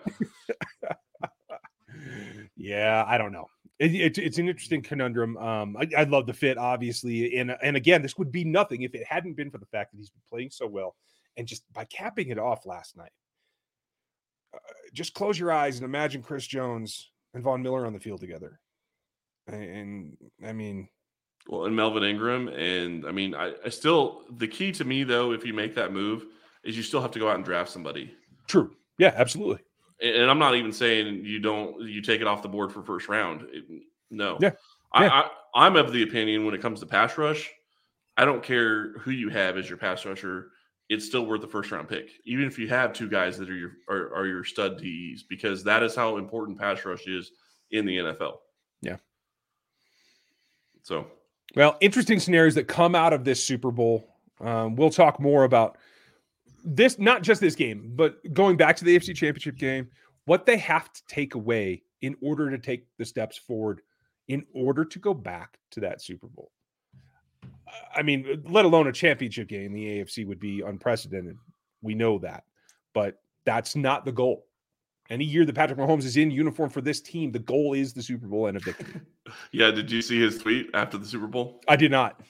that. 0.82 0.98
yeah, 2.56 3.04
I 3.06 3.18
don't 3.18 3.32
know. 3.32 3.46
It, 3.78 3.94
it's 3.94 4.18
it's 4.18 4.38
an 4.38 4.48
interesting 4.48 4.82
conundrum. 4.82 5.36
Um, 5.38 5.76
I, 5.76 5.88
I 5.96 6.02
love 6.04 6.26
the 6.26 6.34
fit, 6.34 6.58
obviously, 6.58 7.36
and 7.38 7.56
and 7.62 7.76
again, 7.76 8.02
this 8.02 8.18
would 8.18 8.30
be 8.30 8.44
nothing 8.44 8.82
if 8.82 8.94
it 8.94 9.06
hadn't 9.08 9.34
been 9.36 9.50
for 9.50 9.58
the 9.58 9.66
fact 9.66 9.92
that 9.92 9.98
he's 9.98 10.10
been 10.10 10.20
playing 10.28 10.50
so 10.50 10.66
well, 10.66 10.94
and 11.36 11.46
just 11.46 11.62
by 11.72 11.84
capping 11.84 12.28
it 12.28 12.38
off 12.38 12.66
last 12.66 12.96
night. 12.96 13.12
Uh, 14.52 14.58
just 14.92 15.14
close 15.14 15.38
your 15.38 15.52
eyes 15.52 15.76
and 15.76 15.84
imagine 15.84 16.22
Chris 16.22 16.46
Jones 16.46 17.10
and 17.34 17.42
Von 17.44 17.62
Miller 17.62 17.86
on 17.86 17.92
the 17.92 18.00
field 18.00 18.20
together, 18.20 18.58
and, 19.46 19.62
and 19.62 20.16
I 20.44 20.52
mean, 20.52 20.88
well, 21.50 21.64
and 21.64 21.74
Melvin 21.74 22.04
Ingram, 22.04 22.46
and 22.48 23.04
I 23.04 23.10
mean, 23.10 23.34
I, 23.34 23.52
I 23.64 23.68
still 23.70 24.22
the 24.38 24.46
key 24.46 24.70
to 24.72 24.84
me 24.84 25.02
though, 25.02 25.32
if 25.32 25.44
you 25.44 25.52
make 25.52 25.74
that 25.74 25.92
move, 25.92 26.24
is 26.62 26.76
you 26.76 26.82
still 26.84 27.02
have 27.02 27.10
to 27.10 27.18
go 27.18 27.28
out 27.28 27.34
and 27.34 27.44
draft 27.44 27.70
somebody. 27.70 28.14
true. 28.46 28.70
Yeah, 28.98 29.12
absolutely. 29.16 29.58
And 30.00 30.14
and 30.14 30.30
I'm 30.30 30.38
not 30.38 30.54
even 30.54 30.72
saying 30.72 31.24
you 31.24 31.40
don't 31.40 31.80
you 31.82 32.00
take 32.02 32.20
it 32.20 32.28
off 32.28 32.42
the 32.42 32.48
board 32.48 32.72
for 32.72 32.82
first 32.82 33.08
round. 33.08 33.46
It- 33.52 33.64
no. 34.12 34.38
Yeah. 34.40 34.52
I, 34.92 35.04
Yeah. 35.04 35.10
I, 35.12 35.30
I'm 35.66 35.76
of 35.76 35.92
the 35.92 36.02
opinion 36.02 36.44
when 36.44 36.54
it 36.54 36.60
comes 36.62 36.80
to 36.80 36.86
pass 36.86 37.16
rush, 37.18 37.50
I 38.16 38.24
don't 38.24 38.42
care 38.42 38.92
who 38.98 39.10
you 39.10 39.28
have 39.28 39.56
as 39.56 39.68
your 39.68 39.78
pass 39.78 40.04
rusher. 40.04 40.50
it's 40.88 41.06
still 41.06 41.24
worth 41.26 41.40
the 41.40 41.46
first 41.48 41.70
round 41.70 41.88
pick, 41.88 42.10
even 42.24 42.46
if 42.46 42.58
you 42.58 42.68
have 42.68 42.92
two 42.92 43.08
guys 43.08 43.38
that 43.38 43.48
are 43.48 43.56
your 43.56 43.72
are, 43.88 44.14
are 44.14 44.26
your 44.26 44.44
stud 44.44 44.78
DEs, 44.80 45.22
because 45.28 45.64
that 45.64 45.82
is 45.82 45.94
how 45.94 46.16
important 46.16 46.58
pass 46.58 46.84
rush 46.84 47.06
is 47.06 47.30
in 47.70 47.86
the 47.86 47.96
NFL. 47.98 48.38
Yeah. 48.82 48.96
So, 50.82 51.06
well, 51.56 51.76
interesting 51.80 52.20
scenarios 52.20 52.54
that 52.54 52.68
come 52.68 52.94
out 52.94 53.12
of 53.12 53.24
this 53.24 53.44
Super 53.44 53.70
Bowl. 53.70 54.08
Um, 54.40 54.76
we'll 54.76 54.90
talk 54.90 55.20
more 55.20 55.44
about 55.44 55.76
this, 56.64 56.98
not 56.98 57.22
just 57.22 57.40
this 57.40 57.54
game, 57.54 57.92
but 57.94 58.18
going 58.32 58.56
back 58.56 58.76
to 58.76 58.84
the 58.84 58.96
AFC 58.96 59.14
Championship 59.14 59.56
game, 59.56 59.88
what 60.24 60.46
they 60.46 60.56
have 60.58 60.92
to 60.92 61.02
take 61.08 61.34
away 61.34 61.82
in 62.02 62.16
order 62.22 62.50
to 62.50 62.58
take 62.58 62.86
the 62.98 63.04
steps 63.04 63.36
forward, 63.36 63.80
in 64.28 64.44
order 64.54 64.84
to 64.84 64.98
go 64.98 65.12
back 65.12 65.58
to 65.72 65.80
that 65.80 66.00
Super 66.00 66.28
Bowl. 66.28 66.50
I 67.94 68.02
mean, 68.02 68.42
let 68.48 68.64
alone 68.64 68.88
a 68.88 68.92
championship 68.92 69.48
game, 69.48 69.72
the 69.72 70.00
AFC 70.00 70.26
would 70.26 70.40
be 70.40 70.60
unprecedented. 70.60 71.36
We 71.82 71.94
know 71.94 72.18
that, 72.18 72.44
but 72.94 73.20
that's 73.44 73.76
not 73.76 74.04
the 74.04 74.12
goal. 74.12 74.46
Any 75.08 75.24
year 75.24 75.44
that 75.44 75.54
Patrick 75.54 75.78
Mahomes 75.78 76.04
is 76.04 76.16
in 76.16 76.30
uniform 76.30 76.70
for 76.70 76.80
this 76.80 77.00
team, 77.00 77.32
the 77.32 77.40
goal 77.40 77.74
is 77.74 77.92
the 77.92 78.02
Super 78.02 78.26
Bowl 78.26 78.46
and 78.46 78.56
a 78.56 78.60
victory. 78.60 79.00
yeah, 79.52 79.70
did 79.70 79.90
you 79.90 80.02
see 80.02 80.20
his 80.20 80.38
tweet 80.38 80.70
after 80.74 80.98
the 80.98 81.06
Super 81.06 81.26
Bowl? 81.26 81.60
I 81.68 81.76
did 81.76 81.90
not. 81.90 82.20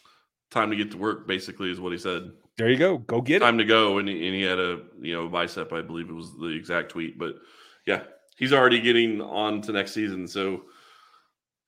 Time 0.50 0.70
to 0.70 0.76
get 0.76 0.90
to 0.90 0.98
work, 0.98 1.26
basically, 1.26 1.70
is 1.70 1.80
what 1.80 1.92
he 1.92 1.98
said. 1.98 2.32
There 2.56 2.68
you 2.68 2.76
go. 2.76 2.98
Go 2.98 3.20
get 3.20 3.40
Time 3.40 3.54
it. 3.54 3.62
to 3.62 3.68
go, 3.68 3.98
and 3.98 4.08
he, 4.08 4.26
and 4.26 4.34
he 4.34 4.42
had 4.42 4.58
a 4.58 4.80
you 5.00 5.14
know 5.14 5.28
bicep, 5.28 5.72
I 5.72 5.80
believe 5.80 6.10
it 6.10 6.14
was 6.14 6.36
the 6.36 6.48
exact 6.48 6.90
tweet. 6.90 7.18
But 7.18 7.36
yeah, 7.86 8.02
he's 8.36 8.52
already 8.52 8.80
getting 8.80 9.20
on 9.20 9.62
to 9.62 9.72
next 9.72 9.92
season. 9.92 10.26
So, 10.26 10.62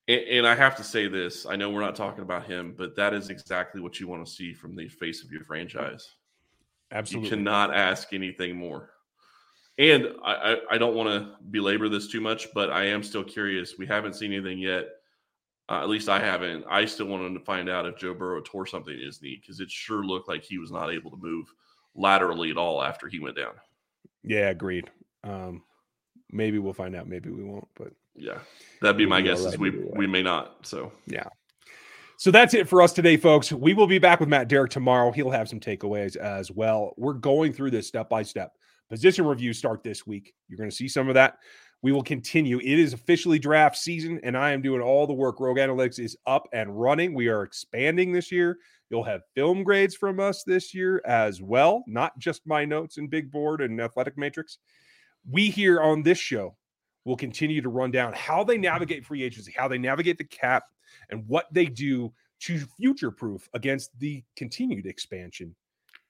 and, 0.09 0.21
and 0.21 0.47
I 0.47 0.55
have 0.55 0.77
to 0.77 0.85
say 0.85 1.09
this: 1.09 1.47
I 1.47 1.57
know 1.57 1.71
we're 1.71 1.81
not 1.81 1.97
talking 1.97 2.23
about 2.23 2.47
him, 2.47 2.75
but 2.77 2.97
that 2.97 3.15
is 3.15 3.31
exactly 3.31 3.81
what 3.81 4.01
you 4.01 4.09
want 4.09 4.27
to 4.27 4.31
see 4.31 4.53
from 4.53 4.77
the 4.77 4.89
face 4.89 5.25
of 5.25 5.31
your 5.31 5.45
franchise. 5.45 6.09
Absolutely. 6.91 7.31
You 7.31 7.37
cannot 7.37 7.75
ask 7.75 8.13
anything 8.13 8.57
more. 8.57 8.91
And 9.79 10.09
I, 10.23 10.35
I, 10.35 10.57
I 10.73 10.79
don't 10.79 10.95
want 10.95 11.09
to 11.09 11.37
belabor 11.51 11.89
this 11.89 12.09
too 12.09 12.21
much, 12.21 12.49
but 12.53 12.71
I 12.71 12.85
am 12.85 13.03
still 13.03 13.25
curious. 13.25 13.79
We 13.79 13.87
haven't 13.87 14.15
seen 14.15 14.33
anything 14.33 14.59
yet. 14.59 14.89
Uh, 15.69 15.81
at 15.83 15.89
least 15.89 16.09
I 16.09 16.19
haven't. 16.19 16.65
I 16.69 16.85
still 16.85 17.07
wanted 17.07 17.35
to 17.35 17.45
find 17.45 17.69
out 17.69 17.87
if 17.87 17.97
Joe 17.97 18.15
Burrow 18.15 18.43
tore 18.45 18.67
something 18.67 18.93
in 18.93 19.05
his 19.05 19.23
knee 19.23 19.39
because 19.41 19.61
it 19.61 19.71
sure 19.71 20.05
looked 20.05 20.29
like 20.29 20.43
he 20.43 20.59
was 20.59 20.71
not 20.71 20.93
able 20.93 21.11
to 21.11 21.17
move 21.17 21.47
laterally 21.95 22.51
at 22.51 22.57
all 22.57 22.83
after 22.83 23.09
he 23.09 23.21
went 23.21 23.37
down. 23.37 23.53
Yeah, 24.25 24.51
agreed. 24.51 24.91
Um, 25.25 25.63
maybe 26.31 26.59
we'll 26.59 26.73
find 26.73 26.97
out. 26.97 27.09
Maybe 27.09 27.31
we 27.31 27.45
won't. 27.45 27.69
But 27.75 27.93
yeah, 28.15 28.39
that'd 28.81 28.97
be 28.97 29.07
my 29.07 29.21
guess. 29.21 29.41
Is 29.41 29.59
we 29.59 29.71
we 29.71 30.07
may 30.07 30.23
not. 30.23 30.57
So 30.63 30.93
yeah. 31.07 31.29
So 32.19 32.31
that's 32.31 32.55
it 32.55 32.69
for 32.69 32.83
us 32.83 32.93
today, 32.93 33.17
folks. 33.17 33.51
We 33.51 33.75
will 33.75 33.89
be 33.89 33.99
back 33.99 34.21
with 34.21 34.29
Matt 34.29 34.47
Derrick 34.47 34.71
tomorrow. 34.71 35.11
He'll 35.11 35.31
have 35.31 35.49
some 35.49 35.59
takeaways 35.59 36.15
as 36.17 36.53
well. 36.53 36.95
We're 36.97 37.15
going 37.15 37.53
through 37.53 37.73
this 37.73 37.89
step 37.89 38.09
by 38.09 38.23
step. 38.23 38.53
Position 38.89 39.25
reviews 39.25 39.59
start 39.59 39.83
this 39.83 40.07
week. 40.07 40.33
You're 40.49 40.59
going 40.59 40.71
to 40.71 40.77
see 40.77 40.87
some 40.87 41.09
of 41.09 41.15
that. 41.15 41.39
We 41.83 41.91
will 41.91 42.03
continue. 42.03 42.59
It 42.59 42.79
is 42.79 42.93
officially 42.93 43.41
draft 43.41 43.77
season, 43.77 44.21
and 44.23 44.37
I 44.37 44.53
am 44.53 44.63
doing 44.63 44.81
all 44.81 45.07
the 45.07 45.13
work. 45.13 45.41
Rogue 45.41 45.57
Analytics 45.59 45.99
is 45.99 46.17
up 46.27 46.49
and 46.53 46.81
running. 46.81 47.13
We 47.13 47.29
are 47.29 47.43
expanding 47.43 48.13
this 48.13 48.31
year. 48.31 48.59
You'll 48.89 49.03
have 49.03 49.23
film 49.35 49.65
grades 49.65 49.97
from 49.97 50.21
us 50.21 50.45
this 50.45 50.73
year 50.73 51.03
as 51.05 51.43
well, 51.43 51.83
not 51.89 52.17
just 52.19 52.47
my 52.47 52.65
notes 52.65 52.99
and 52.99 53.11
big 53.11 53.33
board 53.33 53.61
and 53.61 53.81
athletic 53.81 54.17
matrix. 54.17 54.59
We 55.29 55.51
here 55.51 55.81
on 55.81 56.03
this 56.03 56.19
show 56.19 56.57
will 57.05 57.17
continue 57.17 57.61
to 57.61 57.69
run 57.69 57.91
down 57.91 58.13
how 58.13 58.45
they 58.45 58.59
navigate 58.59 59.05
free 59.05 59.25
agency, 59.25 59.53
how 59.57 59.67
they 59.67 59.79
navigate 59.79 60.19
the 60.19 60.25
cap, 60.25 60.65
and 61.11 61.27
what 61.27 61.53
they 61.53 61.67
do 61.67 62.13
to 62.41 62.59
future 62.77 63.11
proof 63.11 63.49
against 63.55 63.99
the 63.99 64.23
continued 64.37 64.87
expansion 64.87 65.55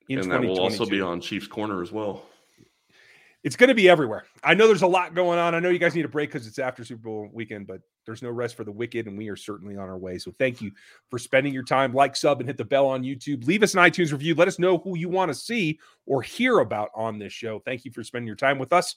in 0.08 0.18
and 0.18 0.30
that 0.30 0.40
will 0.42 0.60
also 0.60 0.86
be 0.86 1.00
on 1.00 1.20
Chiefs 1.20 1.46
Corner 1.46 1.82
as 1.82 1.92
well. 1.92 2.26
It's 3.44 3.56
going 3.56 3.68
to 3.68 3.74
be 3.74 3.88
everywhere. 3.88 4.24
I 4.44 4.54
know 4.54 4.68
there's 4.68 4.82
a 4.82 4.86
lot 4.86 5.14
going 5.14 5.38
on. 5.38 5.54
I 5.54 5.58
know 5.58 5.68
you 5.68 5.80
guys 5.80 5.96
need 5.96 6.04
a 6.04 6.08
break 6.08 6.30
because 6.30 6.46
it's 6.46 6.60
after 6.60 6.84
Super 6.84 7.02
Bowl 7.02 7.28
weekend, 7.32 7.66
but 7.66 7.80
there's 8.06 8.22
no 8.22 8.30
rest 8.30 8.56
for 8.56 8.62
the 8.62 8.70
wicked, 8.70 9.06
and 9.06 9.18
we 9.18 9.28
are 9.28 9.36
certainly 9.36 9.76
on 9.76 9.88
our 9.88 9.98
way. 9.98 10.18
So 10.18 10.32
thank 10.38 10.60
you 10.60 10.70
for 11.10 11.18
spending 11.18 11.52
your 11.52 11.64
time. 11.64 11.92
Like, 11.92 12.14
sub, 12.14 12.38
and 12.38 12.48
hit 12.48 12.56
the 12.56 12.64
bell 12.64 12.86
on 12.86 13.02
YouTube. 13.02 13.44
Leave 13.46 13.64
us 13.64 13.74
an 13.74 13.80
iTunes 13.80 14.12
review. 14.12 14.36
Let 14.36 14.46
us 14.46 14.60
know 14.60 14.78
who 14.78 14.96
you 14.96 15.08
want 15.08 15.30
to 15.30 15.34
see 15.34 15.80
or 16.06 16.22
hear 16.22 16.60
about 16.60 16.90
on 16.94 17.18
this 17.18 17.32
show. 17.32 17.58
Thank 17.64 17.84
you 17.84 17.90
for 17.90 18.04
spending 18.04 18.28
your 18.28 18.36
time 18.36 18.58
with 18.58 18.72
us. 18.72 18.94